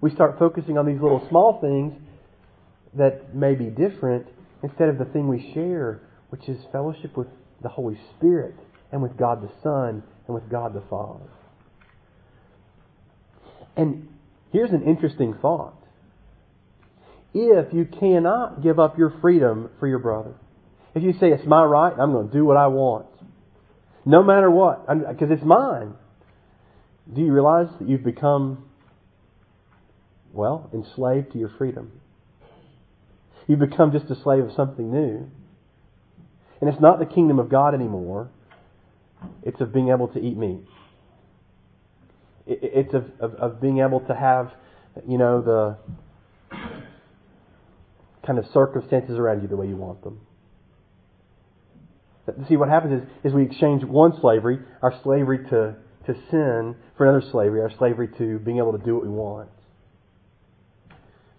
We 0.00 0.12
start 0.12 0.38
focusing 0.38 0.78
on 0.78 0.86
these 0.86 1.00
little 1.00 1.26
small 1.28 1.60
things 1.60 1.94
that 2.94 3.34
may 3.34 3.56
be 3.56 3.64
different 3.66 4.28
instead 4.62 4.88
of 4.90 4.98
the 4.98 5.06
thing 5.06 5.26
we 5.26 5.52
share, 5.54 6.02
which 6.30 6.48
is 6.48 6.58
fellowship 6.70 7.16
with 7.16 7.26
the 7.62 7.68
Holy 7.68 7.98
Spirit 8.16 8.54
and 8.90 9.02
with 9.02 9.16
God 9.16 9.42
the 9.42 9.50
Son 9.62 10.02
and 10.26 10.34
with 10.34 10.48
God 10.50 10.74
the 10.74 10.82
Father. 10.90 11.28
And 13.76 14.08
here's 14.52 14.70
an 14.70 14.82
interesting 14.82 15.34
thought. 15.40 15.74
If 17.34 17.72
you 17.72 17.86
cannot 17.86 18.62
give 18.62 18.78
up 18.78 18.98
your 18.98 19.14
freedom 19.22 19.70
for 19.80 19.88
your 19.88 19.98
brother, 19.98 20.34
if 20.94 21.02
you 21.02 21.14
say, 21.14 21.28
it's 21.28 21.46
my 21.46 21.64
right, 21.64 21.94
I'm 21.98 22.12
going 22.12 22.28
to 22.28 22.32
do 22.32 22.44
what 22.44 22.58
I 22.58 22.66
want, 22.66 23.06
no 24.04 24.22
matter 24.22 24.50
what, 24.50 24.86
because 24.86 25.30
it's 25.30 25.44
mine, 25.44 25.94
do 27.10 27.22
you 27.22 27.32
realize 27.32 27.68
that 27.78 27.88
you've 27.88 28.04
become, 28.04 28.64
well, 30.34 30.68
enslaved 30.74 31.32
to 31.32 31.38
your 31.38 31.50
freedom? 31.56 31.92
You've 33.46 33.60
become 33.60 33.92
just 33.92 34.10
a 34.10 34.22
slave 34.22 34.44
of 34.44 34.52
something 34.54 34.90
new. 34.92 35.30
And 36.62 36.70
it's 36.70 36.80
not 36.80 37.00
the 37.00 37.06
kingdom 37.06 37.40
of 37.40 37.48
God 37.48 37.74
anymore. 37.74 38.30
It's 39.42 39.60
of 39.60 39.74
being 39.74 39.88
able 39.88 40.06
to 40.08 40.20
eat 40.20 40.36
meat. 40.36 40.62
It's 42.46 42.94
of, 42.94 43.06
of, 43.18 43.34
of 43.34 43.60
being 43.60 43.80
able 43.80 43.98
to 44.06 44.14
have, 44.14 44.52
you 45.06 45.18
know, 45.18 45.42
the 45.42 45.76
kind 48.24 48.38
of 48.38 48.44
circumstances 48.54 49.18
around 49.18 49.42
you 49.42 49.48
the 49.48 49.56
way 49.56 49.66
you 49.66 49.74
want 49.74 50.04
them. 50.04 50.20
See, 52.48 52.56
what 52.56 52.68
happens 52.68 53.02
is, 53.02 53.08
is 53.24 53.32
we 53.32 53.42
exchange 53.44 53.82
one 53.82 54.12
slavery, 54.20 54.60
our 54.82 54.94
slavery 55.02 55.38
to, 55.50 55.74
to 56.06 56.14
sin, 56.30 56.76
for 56.96 57.08
another 57.08 57.26
slavery, 57.32 57.60
our 57.60 57.72
slavery 57.76 58.06
to 58.18 58.38
being 58.38 58.58
able 58.58 58.70
to 58.70 58.84
do 58.84 58.94
what 58.94 59.02
we 59.02 59.10
want. 59.10 59.50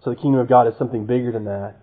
So 0.03 0.09
the 0.09 0.17
kingdom 0.17 0.41
of 0.41 0.49
God 0.49 0.67
is 0.67 0.73
something 0.77 1.05
bigger 1.05 1.31
than 1.31 1.45
that. 1.45 1.77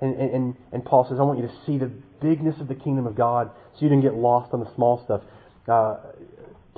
And, 0.00 0.14
and, 0.14 0.56
and 0.72 0.84
Paul 0.84 1.06
says, 1.08 1.18
I 1.18 1.22
want 1.22 1.38
you 1.38 1.46
to 1.46 1.54
see 1.66 1.76
the 1.76 1.90
bigness 2.20 2.58
of 2.60 2.68
the 2.68 2.74
kingdom 2.74 3.06
of 3.06 3.14
God 3.14 3.50
so 3.74 3.80
you 3.80 3.88
don't 3.88 4.00
get 4.00 4.14
lost 4.14 4.54
on 4.54 4.60
the 4.60 4.74
small 4.74 5.02
stuff. 5.04 5.22
Uh, 5.68 5.96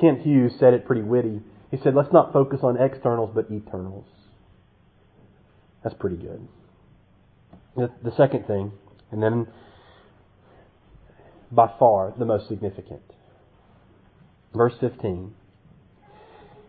Kent 0.01 0.23
Hughes 0.23 0.53
said 0.59 0.75
it 0.75 0.85
pretty 0.85 1.03
witty. 1.03 1.41
He 1.71 1.79
said, 1.83 1.95
let's 1.95 2.13
not 2.13 2.33
focus 2.33 2.61
on 2.63 2.81
externals 2.81 3.31
but 3.35 3.51
eternals. 3.51 4.07
That's 5.83 5.95
pretty 5.95 6.17
good. 6.17 6.47
The, 7.77 7.91
the 8.03 8.15
second 8.17 8.47
thing, 8.47 8.73
and 9.11 9.23
then 9.23 9.47
by 11.51 11.71
far 11.79 12.13
the 12.19 12.25
most 12.25 12.49
significant. 12.49 13.03
Verse 14.55 14.75
15. 14.81 15.35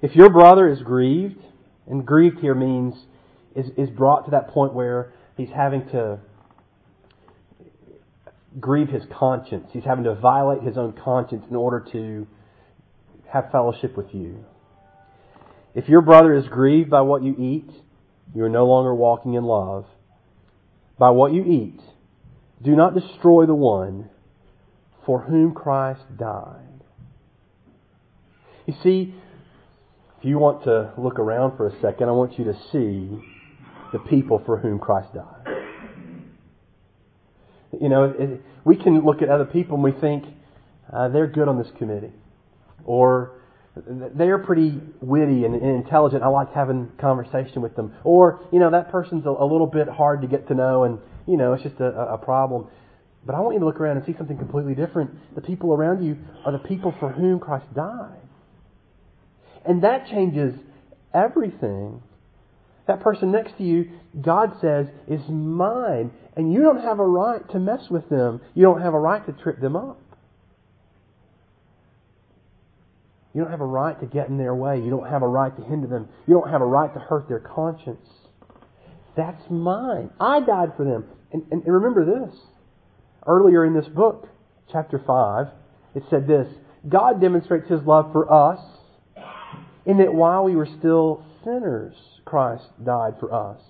If 0.02 0.16
your 0.16 0.30
brother 0.30 0.70
is 0.70 0.82
grieved, 0.82 1.42
and 1.88 2.06
grieved 2.06 2.40
here 2.40 2.56
means 2.56 2.94
is, 3.56 3.68
is 3.78 3.90
brought 3.90 4.26
to 4.26 4.32
that 4.32 4.50
point 4.50 4.74
where 4.74 5.14
he's 5.36 5.50
having 5.50 5.86
to 5.90 6.20
grieve 8.60 8.90
his 8.90 9.04
conscience. 9.18 9.68
He's 9.72 9.84
having 9.84 10.04
to 10.06 10.16
violate 10.16 10.64
his 10.64 10.78
own 10.78 10.94
conscience 10.94 11.46
in 11.50 11.56
order 11.56 11.86
to 11.92 12.28
have 13.32 13.52
fellowship 13.52 13.98
with 13.98 14.14
you. 14.14 14.46
If 15.74 15.90
your 15.90 16.02
brother 16.02 16.36
is 16.36 16.48
grieved 16.48 16.90
by 16.90 17.02
what 17.02 17.24
you 17.24 17.36
eat, 17.38 17.70
you 18.36 18.44
are 18.44 18.50
no 18.50 18.66
longer 18.66 18.94
walking 18.94 19.34
in 19.34 19.44
love. 19.44 19.86
By 21.00 21.10
what 21.10 21.34
you 21.34 21.44
eat, 21.44 21.80
do 22.62 22.76
not 22.76 22.94
destroy 22.94 23.46
the 23.46 23.56
one 23.56 24.10
for 25.06 25.22
whom 25.22 25.54
Christ 25.54 26.02
died. 26.18 26.82
You 28.66 28.76
see, 28.84 29.16
if 30.20 30.26
you 30.26 30.38
want 30.38 30.64
to 30.64 30.94
look 30.98 31.20
around 31.20 31.58
for 31.58 31.68
a 31.68 31.82
second, 31.82 32.08
I 32.08 32.12
want 32.12 32.40
you 32.40 32.46
to 32.46 32.54
see 32.72 33.22
the 33.92 34.00
people 34.00 34.42
for 34.46 34.58
whom 34.58 34.80
Christ 34.80 35.14
died. 35.14 35.43
You 37.80 37.90
know, 37.90 38.14
it, 38.18 38.42
we 38.64 38.76
can 38.76 39.04
look 39.06 39.22
at 39.22 39.30
other 39.30 39.46
people 39.46 39.76
and 39.76 39.84
we 39.84 39.92
think 40.00 40.26
uh, 40.92 41.10
they're 41.10 41.28
good 41.28 41.48
on 41.48 41.58
this 41.58 41.72
committee, 41.78 42.12
or 42.86 43.40
they're 43.76 44.38
pretty 44.38 44.80
witty 45.02 45.46
and, 45.46 45.56
and, 45.56 45.84
intelligent. 45.84 46.22
I 46.24 46.28
like 46.28 46.54
having 46.54 46.92
conversation 47.00 47.62
with 47.62 47.76
them, 47.76 47.94
or 48.04 48.42
you 48.52 48.60
know 48.60 48.70
that 48.72 48.92
person's 48.92 49.26
a, 49.26 49.30
a 49.30 49.48
little 49.48 49.68
bit 49.68 49.88
hard 49.90 50.22
to 50.22 50.28
get 50.28 50.48
to 50.50 50.54
know, 50.54 50.84
and 50.84 51.00
you 51.28 51.38
know 51.38 51.54
it's 51.54 51.64
just 51.64 51.80
a, 51.80 52.14
a 52.14 52.18
problem. 52.18 52.68
But 53.26 53.36
I 53.36 53.40
want 53.40 53.56
you 53.56 53.60
to 53.62 53.66
look 53.66 53.80
around 53.80 53.98
and 53.98 54.06
see 54.06 54.14
something 54.18 54.38
completely 54.38 54.76
different. 54.76 55.12
The 55.36 55.42
people 55.42 55.74
around 55.74 56.06
you 56.06 56.18
are 56.46 56.52
the 56.52 56.60
people 56.60 56.94
for 57.00 57.12
whom 57.12 57.40
Christ 57.40 57.66
died, 57.74 58.22
and 59.66 59.84
that 59.84 60.08
changes 60.08 60.54
everything. 61.14 62.02
That 62.88 63.02
person 63.02 63.32
next 63.32 63.58
to 63.58 63.64
you, 63.64 63.92
God 64.22 64.58
says, 64.60 64.88
is 65.08 65.22
mine. 65.30 66.12
And 66.36 66.52
you 66.52 66.62
don't 66.62 66.82
have 66.82 67.00
a 67.00 67.06
right 67.06 67.48
to 67.52 67.60
mess 67.60 67.90
with 67.90 68.10
them. 68.10 68.42
You 68.54 68.64
don't 68.64 68.82
have 68.82 68.94
a 68.94 69.00
right 69.00 69.26
to 69.26 69.32
trip 69.32 69.62
them 69.62 69.76
up. 69.76 70.00
You 73.34 73.42
don't 73.42 73.52
have 73.52 73.62
a 73.62 73.66
right 73.66 74.00
to 74.00 74.06
get 74.06 74.28
in 74.28 74.38
their 74.38 74.54
way. 74.54 74.80
You 74.80 74.90
don't 74.90 75.10
have 75.10 75.24
a 75.24 75.28
right 75.28 75.56
to 75.56 75.64
hinder 75.64 75.88
them. 75.88 76.08
You 76.28 76.36
don't 76.36 76.52
have 76.52 76.62
a 76.62 76.66
right 76.66 76.94
to 76.94 77.00
hurt 77.00 77.28
their 77.28 77.40
conscience. 77.40 78.08
That's 79.16 79.42
mine. 79.50 80.12
I 80.20 80.40
died 80.42 80.74
for 80.78 80.84
them. 80.84 81.06
And, 81.32 81.44
and, 81.52 81.64
and 81.64 81.74
remember 81.74 82.06
this. 82.06 82.36
Earlier 83.26 83.66
in 83.66 83.74
this 83.74 83.88
book, 83.88 84.28
chapter 84.72 85.02
5, 85.06 85.48
it 85.96 86.04
said 86.10 86.28
this 86.28 86.48
God 86.88 87.22
demonstrates 87.22 87.70
His 87.70 87.82
love 87.84 88.12
for 88.12 88.32
us 88.32 88.60
in 89.86 89.98
that 89.98 90.14
while 90.14 90.44
we 90.44 90.56
were 90.56 90.68
still 90.80 91.26
sinners, 91.44 91.96
Christ 92.34 92.66
died 92.84 93.14
for 93.20 93.32
us. 93.32 93.62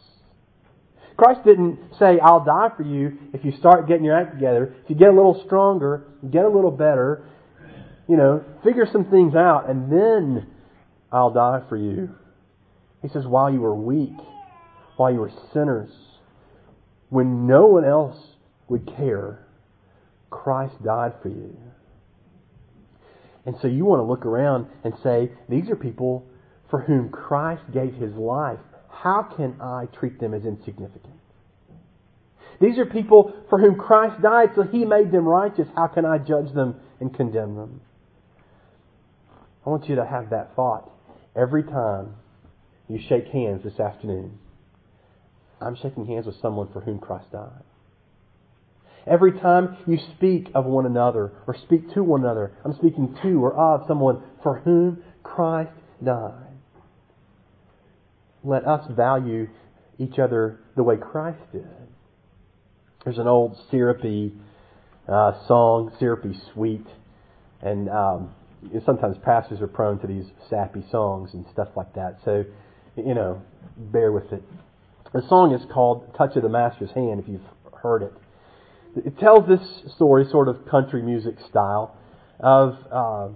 Christ 1.18 1.42
didn't 1.44 1.80
say, 2.00 2.18
I'll 2.24 2.46
die 2.46 2.70
for 2.78 2.84
you 2.84 3.18
if 3.34 3.44
you 3.44 3.52
start 3.60 3.90
getting 3.90 4.06
your 4.06 4.18
act 4.18 4.36
together, 4.36 4.74
if 4.86 4.90
you 4.90 4.96
get 4.96 5.10
a 5.10 5.14
little 5.14 5.44
stronger, 5.46 6.06
get 6.32 6.46
a 6.46 6.48
little 6.48 6.72
better, 6.72 7.28
you 8.08 8.16
know, 8.16 8.42
figure 8.64 8.88
some 8.90 9.12
things 9.12 9.36
out, 9.36 9.70
and 9.70 9.92
then 9.92 10.48
I'll 11.12 11.34
die 11.34 11.64
for 11.68 11.76
you. 11.76 12.16
He 13.02 13.10
says, 13.10 13.26
while 13.28 13.52
you 13.52 13.60
were 13.60 13.76
weak, 13.76 14.16
while 14.96 15.12
you 15.12 15.20
were 15.20 15.32
sinners, 15.52 15.92
when 17.10 17.46
no 17.46 17.66
one 17.66 17.84
else 17.84 18.16
would 18.70 18.88
care, 18.96 19.46
Christ 20.30 20.82
died 20.82 21.16
for 21.22 21.28
you. 21.28 21.58
And 23.46 23.58
so 23.62 23.68
you 23.68 23.84
want 23.84 24.00
to 24.00 24.06
look 24.06 24.26
around 24.26 24.68
and 24.86 24.94
say, 25.04 25.34
these 25.50 25.70
are 25.70 25.76
people 25.76 26.30
for 26.74 26.80
whom 26.80 27.10
Christ 27.10 27.62
gave 27.72 27.94
his 27.94 28.16
life. 28.16 28.58
How 28.90 29.22
can 29.38 29.62
I 29.62 29.86
treat 29.96 30.20
them 30.20 30.34
as 30.34 30.44
insignificant? 30.44 31.14
These 32.60 32.80
are 32.80 32.86
people 32.88 33.32
for 33.48 33.60
whom 33.60 33.76
Christ 33.76 34.24
died, 34.24 34.54
so 34.56 34.64
he 34.64 34.84
made 34.84 35.12
them 35.12 35.28
righteous. 35.28 35.68
How 35.76 35.86
can 35.86 36.04
I 36.04 36.18
judge 36.18 36.52
them 36.52 36.78
and 37.00 37.16
condemn 37.16 37.56
them? 37.56 37.82
I 39.64 39.70
want 39.70 39.88
you 39.88 39.98
to 39.98 40.04
have 40.04 40.32
that 40.32 40.56
thought 40.56 40.90
every 41.36 41.62
time 41.62 42.16
you 42.90 43.00
shake 43.08 43.28
hands 43.28 43.62
this 43.64 43.80
afternoon. 43.80 44.40
I'm 45.62 45.76
shaking 45.76 46.08
hands 46.08 46.26
with 46.26 46.42
someone 46.42 46.74
for 46.74 46.82
whom 46.82 46.98
Christ 46.98 47.32
died. 47.32 47.62
Every 49.06 49.40
time 49.40 49.78
you 49.86 50.00
speak 50.16 50.50
of 50.56 50.66
one 50.66 50.88
another 50.88 51.34
or 51.46 51.56
speak 51.56 51.94
to 51.94 52.04
one 52.04 52.22
another, 52.22 52.54
I'm 52.66 52.74
speaking 52.74 53.16
to 53.22 53.46
or 53.46 53.54
of 53.54 53.86
someone 53.88 54.24
for 54.42 54.62
whom 54.62 55.04
Christ 55.22 55.70
died 56.04 56.53
let 58.44 58.66
us 58.68 58.86
value 58.92 59.48
each 59.98 60.20
other 60.20 60.60
the 60.76 60.84
way 60.84 60.98
Christ 60.98 61.40
did. 61.52 61.68
There's 63.04 63.18
an 63.18 63.28
old 63.28 63.58
syrupy 63.70 64.34
uh, 65.08 65.46
song, 65.48 65.92
syrupy 66.00 66.40
sweet, 66.54 66.86
and 67.62 67.90
um, 67.90 68.34
sometimes 68.86 69.18
pastors 69.24 69.62
are 69.62 69.68
prone 69.68 70.00
to 70.00 70.08
these 70.08 70.26
sappy 70.50 70.84
songs 70.90 71.32
and 71.34 71.46
stuff 71.52 71.70
like 71.76 71.94
that. 71.96 72.20
So, 72.24 72.46
you 72.96 73.14
know, 73.14 73.42
bear 73.78 74.12
with 74.12 74.32
it. 74.32 74.44
The 75.14 75.22
song 75.28 75.54
is 75.54 75.62
called 75.72 76.16
"Touch 76.18 76.36
of 76.36 76.44
the 76.44 76.50
Master's 76.50 76.92
Hand." 76.92 77.20
If 77.20 77.28
you've 77.28 77.42
heard 77.82 78.04
it, 78.04 78.14
it 79.06 79.20
tells 79.20 79.48
this 79.48 79.94
story, 79.96 80.26
sort 80.30 80.48
of 80.48 80.66
country 80.70 81.02
music 81.02 81.36
style, 81.50 81.96
of 82.40 82.76
uh, 82.92 83.28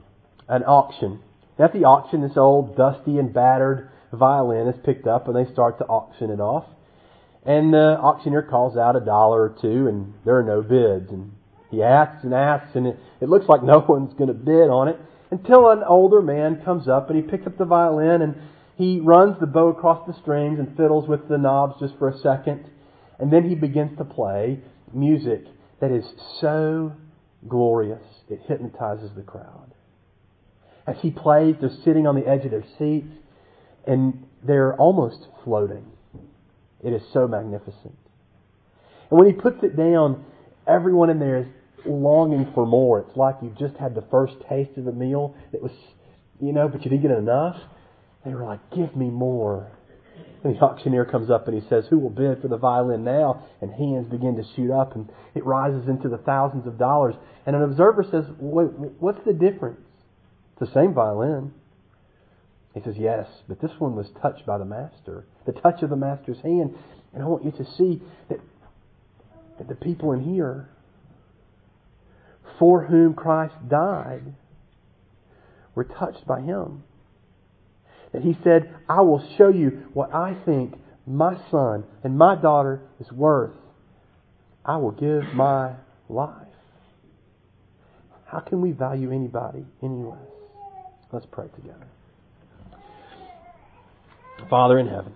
an 0.48 0.64
auction. 0.64 1.20
At 1.60 1.74
the 1.74 1.86
auction, 1.86 2.22
this 2.22 2.38
old, 2.38 2.78
dusty, 2.78 3.18
and 3.18 3.34
battered 3.34 3.90
violin 4.14 4.68
is 4.68 4.76
picked 4.86 5.08
up 5.08 5.28
and 5.28 5.36
they 5.36 5.52
start 5.52 5.78
to 5.80 5.86
auction 5.86 6.30
it 6.30 6.40
off. 6.40 6.66
And 7.46 7.74
the 7.74 7.98
auctioneer 8.00 8.44
calls 8.44 8.78
out 8.78 8.96
a 8.96 9.00
dollar 9.00 9.42
or 9.42 9.56
two 9.62 9.88
and 9.88 10.14
there 10.26 10.38
are 10.38 10.44
no 10.44 10.62
bids. 10.62 11.12
And 11.12 11.34
he 11.72 11.84
asks 11.84 12.24
and 12.24 12.34
asks 12.34 12.76
and 12.76 12.88
it, 12.88 13.00
it 13.22 13.30
looks 13.30 13.48
like 13.48 13.64
no 13.64 13.86
one's 13.88 14.14
going 14.14 14.30
to 14.30 14.34
bid 14.34 14.70
on 14.70 14.88
it 14.88 15.00
until 15.32 15.70
an 15.70 15.84
older 15.88 16.22
man 16.22 16.62
comes 16.64 16.88
up 16.88 17.10
and 17.10 17.22
he 17.22 17.30
picks 17.30 17.46
up 17.48 17.58
the 17.58 17.66
violin 17.66 18.22
and 18.22 18.36
He 18.78 19.00
runs 19.00 19.40
the 19.40 19.48
bow 19.48 19.70
across 19.70 20.06
the 20.06 20.14
strings 20.22 20.60
and 20.60 20.78
fiddles 20.78 21.08
with 21.08 21.28
the 21.28 21.38
knobs 21.38 21.80
just 21.80 21.98
for 21.98 22.10
a 22.10 22.18
second. 22.20 22.70
And 23.20 23.34
then 23.34 23.50
he 23.50 23.56
begins 23.56 23.98
to 23.98 24.06
play 24.06 24.60
music 24.94 25.46
that 25.82 25.92
is 25.92 26.06
so 26.40 26.94
glorious, 27.48 28.04
it 28.30 28.42
hypnotizes 28.48 29.12
the 29.16 29.24
crowd. 29.24 29.74
As 30.86 30.98
he 31.02 31.10
plays, 31.12 31.56
they're 31.60 31.72
sitting 31.84 32.06
on 32.06 32.16
the 32.16 32.28
edge 32.28 32.46
of 32.46 32.52
their 32.52 32.66
seats 32.78 33.14
and 33.88 34.26
they're 34.44 34.76
almost 34.76 35.28
floating. 35.44 35.86
It 36.84 36.94
is 36.94 37.02
so 37.14 37.28
magnificent. 37.28 37.98
And 39.10 39.18
when 39.18 39.28
he 39.28 39.34
puts 39.34 39.64
it 39.64 39.76
down, 39.76 40.26
everyone 40.68 41.10
in 41.10 41.20
there 41.20 41.38
is 41.38 41.48
longing 41.86 42.52
for 42.54 42.66
more. 42.66 43.00
It's 43.00 43.18
like 43.18 43.36
you've 43.42 43.58
just 43.58 43.76
had 43.78 43.96
the 43.96 44.04
first 44.12 44.36
taste 44.50 44.78
of 44.78 44.86
the 44.86 44.92
meal. 44.92 45.36
It 45.54 45.62
was, 45.62 45.72
you 46.42 46.52
know, 46.52 46.68
but 46.68 46.84
you 46.84 46.92
didn't 46.92 47.04
get 47.04 47.18
enough. 47.18 47.58
They 48.26 48.34
were 48.34 48.44
like, 48.44 48.60
give 48.76 48.96
me 48.96 49.10
more. 49.10 49.72
And 50.44 50.56
the 50.56 50.60
auctioneer 50.60 51.06
comes 51.06 51.30
up 51.30 51.48
and 51.48 51.60
he 51.60 51.68
says, 51.68 51.86
Who 51.90 52.00
will 52.00 52.10
bid 52.10 52.42
for 52.42 52.48
the 52.48 52.58
violin 52.58 53.04
now? 53.04 53.44
And 53.62 53.72
hands 53.72 54.08
begin 54.08 54.36
to 54.36 54.44
shoot 54.56 54.72
up 54.72 54.96
and 54.96 55.10
it 55.34 55.46
rises 55.46 55.88
into 55.88 56.10
the 56.10 56.18
thousands 56.18 56.68
of 56.68 56.78
dollars. 56.78 57.16
And 57.46 57.56
an 57.56 57.64
observer 57.64 58.04
says, 58.04 58.26
Wait, 58.40 58.68
what's 59.00 59.24
the 59.26 59.34
difference? 59.34 59.80
It's 60.54 60.72
the 60.72 60.80
same 60.80 60.94
violin. 60.94 61.54
He 62.78 62.84
says, 62.84 62.96
Yes, 62.98 63.28
but 63.48 63.60
this 63.60 63.72
one 63.80 63.96
was 63.96 64.08
touched 64.22 64.46
by 64.46 64.60
the 64.60 64.66
master, 64.66 65.26
the 65.46 65.52
touch 65.52 65.82
of 65.82 65.90
the 65.90 65.96
master's 65.96 66.40
hand. 66.42 66.76
And 67.14 67.24
I 67.24 67.26
want 67.26 67.44
you 67.44 67.52
to 67.52 67.66
see 67.78 68.02
that, 68.30 68.40
that 69.58 69.68
the 69.68 69.76
people 69.76 70.12
in 70.12 70.22
here 70.22 70.70
for 72.60 72.86
whom 72.86 73.16
Christ 73.16 73.56
died 73.68 74.22
were 75.74 75.86
touched 75.86 76.28
by 76.28 76.42
him. 76.42 76.84
That 78.14 78.22
he 78.22 78.38
said, 78.44 78.74
I 78.88 79.02
will 79.02 79.28
show 79.38 79.50
you 79.50 79.88
what 79.94 80.14
I 80.14 80.38
think 80.46 80.76
my 81.08 81.36
son 81.50 81.84
and 82.04 82.18
my 82.18 82.36
daughter 82.36 82.82
is 83.00 83.12
worth. 83.12 83.56
I 84.64 84.78
will 84.78 84.92
give 84.92 85.34
my 85.34 85.74
life. 86.10 86.48
How 88.26 88.40
can 88.40 88.62
we 88.62 88.72
value 88.72 89.12
anybody 89.12 89.66
any 89.82 90.04
less? 90.04 90.20
Let's 91.12 91.26
pray 91.32 91.48
together. 91.56 91.88
Father 94.50 94.80
in 94.80 94.88
heaven, 94.88 95.14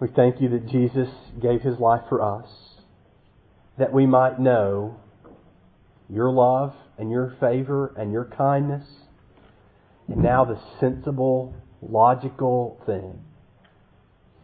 we 0.00 0.08
thank 0.08 0.40
you 0.40 0.48
that 0.50 0.66
Jesus 0.68 1.08
gave 1.42 1.60
his 1.60 1.78
life 1.78 2.02
for 2.08 2.22
us, 2.22 2.48
that 3.78 3.92
we 3.92 4.06
might 4.06 4.40
know 4.40 4.98
your 6.08 6.30
love 6.30 6.74
and 6.96 7.10
your 7.10 7.36
favor 7.40 7.92
and 7.96 8.12
your 8.12 8.24
kindness. 8.24 8.84
And 10.06 10.22
now 10.22 10.44
the 10.44 10.58
sensible, 10.80 11.54
logical 11.82 12.80
thing 12.86 13.20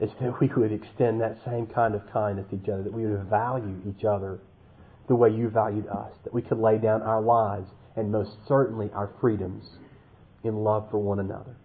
is 0.01 0.11
that 0.21 0.39
we 0.41 0.51
would 0.55 0.73
extend 0.73 1.21
that 1.21 1.39
same 1.47 1.67
kind 1.67 1.95
of 1.95 2.03
kindness 2.13 2.47
to 2.51 2.57
each 2.57 2.69
other, 2.69 2.83
that 2.83 2.93
we 2.93 3.07
would 3.07 3.25
value 3.31 3.81
each 3.89 4.05
other 4.05 4.41
the 5.09 5.15
way 5.15 5.31
you 5.31 5.49
valued 5.49 5.87
us, 5.87 6.13
that 6.25 6.35
we 6.35 6.43
could 6.43 6.59
lay 6.59 6.79
down 6.79 7.01
our 7.03 7.23
lives 7.23 7.69
and 7.97 8.11
most 8.11 8.33
certainly 8.47 8.91
our 8.93 9.11
freedoms 9.21 9.65
in 10.43 10.57
love 10.57 10.91
for 10.91 10.99
one 10.99 11.21
another. 11.21 11.57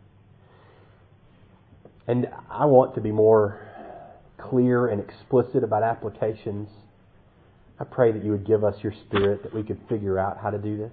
And 2.10 2.28
I 2.50 2.65
want 2.65 2.95
to 2.95 3.02
be 3.02 3.12
more 3.12 3.62
clear 4.38 4.88
and 4.88 5.00
explicit 5.00 5.63
about 5.63 5.84
applications 5.84 6.67
I 7.80 7.86
pray 7.86 8.12
that 8.12 8.24
you 8.26 8.32
would 8.32 8.45
give 8.45 8.63
us 8.63 8.76
your 8.84 8.93
spirit 9.08 9.43
that 9.43 9.54
we 9.54 9.63
could 9.63 9.80
figure 9.88 10.19
out 10.19 10.38
how 10.41 10.50
to 10.50 10.58
do 10.58 10.78
this. 10.78 10.91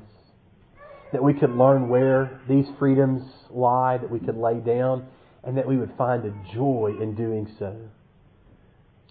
That 1.13 1.23
we 1.23 1.35
could 1.35 1.51
learn 1.51 1.89
where 1.89 2.41
these 2.49 2.67
freedoms 2.79 3.23
lie, 3.51 3.99
that 3.99 4.11
we 4.11 4.21
could 4.21 4.37
lay 4.37 4.61
down, 4.61 5.07
and 5.43 5.57
that 5.57 5.67
we 5.67 5.77
would 5.77 5.93
find 5.99 6.25
a 6.25 6.55
joy 6.55 6.95
in 7.01 7.15
doing 7.17 7.49
so 7.59 7.77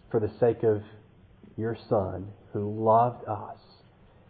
for 0.10 0.20
the 0.20 0.32
sake 0.40 0.64
of 0.64 0.84
your 1.58 1.78
Son 1.90 2.28
who 2.54 2.84
loved 2.84 3.28
us 3.28 3.58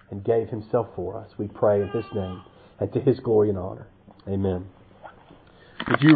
and 0.10 0.24
gave 0.24 0.48
himself 0.50 0.88
for 0.96 1.18
us. 1.18 1.30
We 1.38 1.48
pray 1.48 1.82
in 1.82 1.90
his 1.90 2.06
name 2.14 2.42
and 2.80 2.92
to 2.94 3.00
his 3.00 3.20
glory 3.20 3.50
and 3.50 3.58
honor. 3.58 3.88
Amen. 4.28 4.66
Would 5.90 6.02
you 6.02 6.14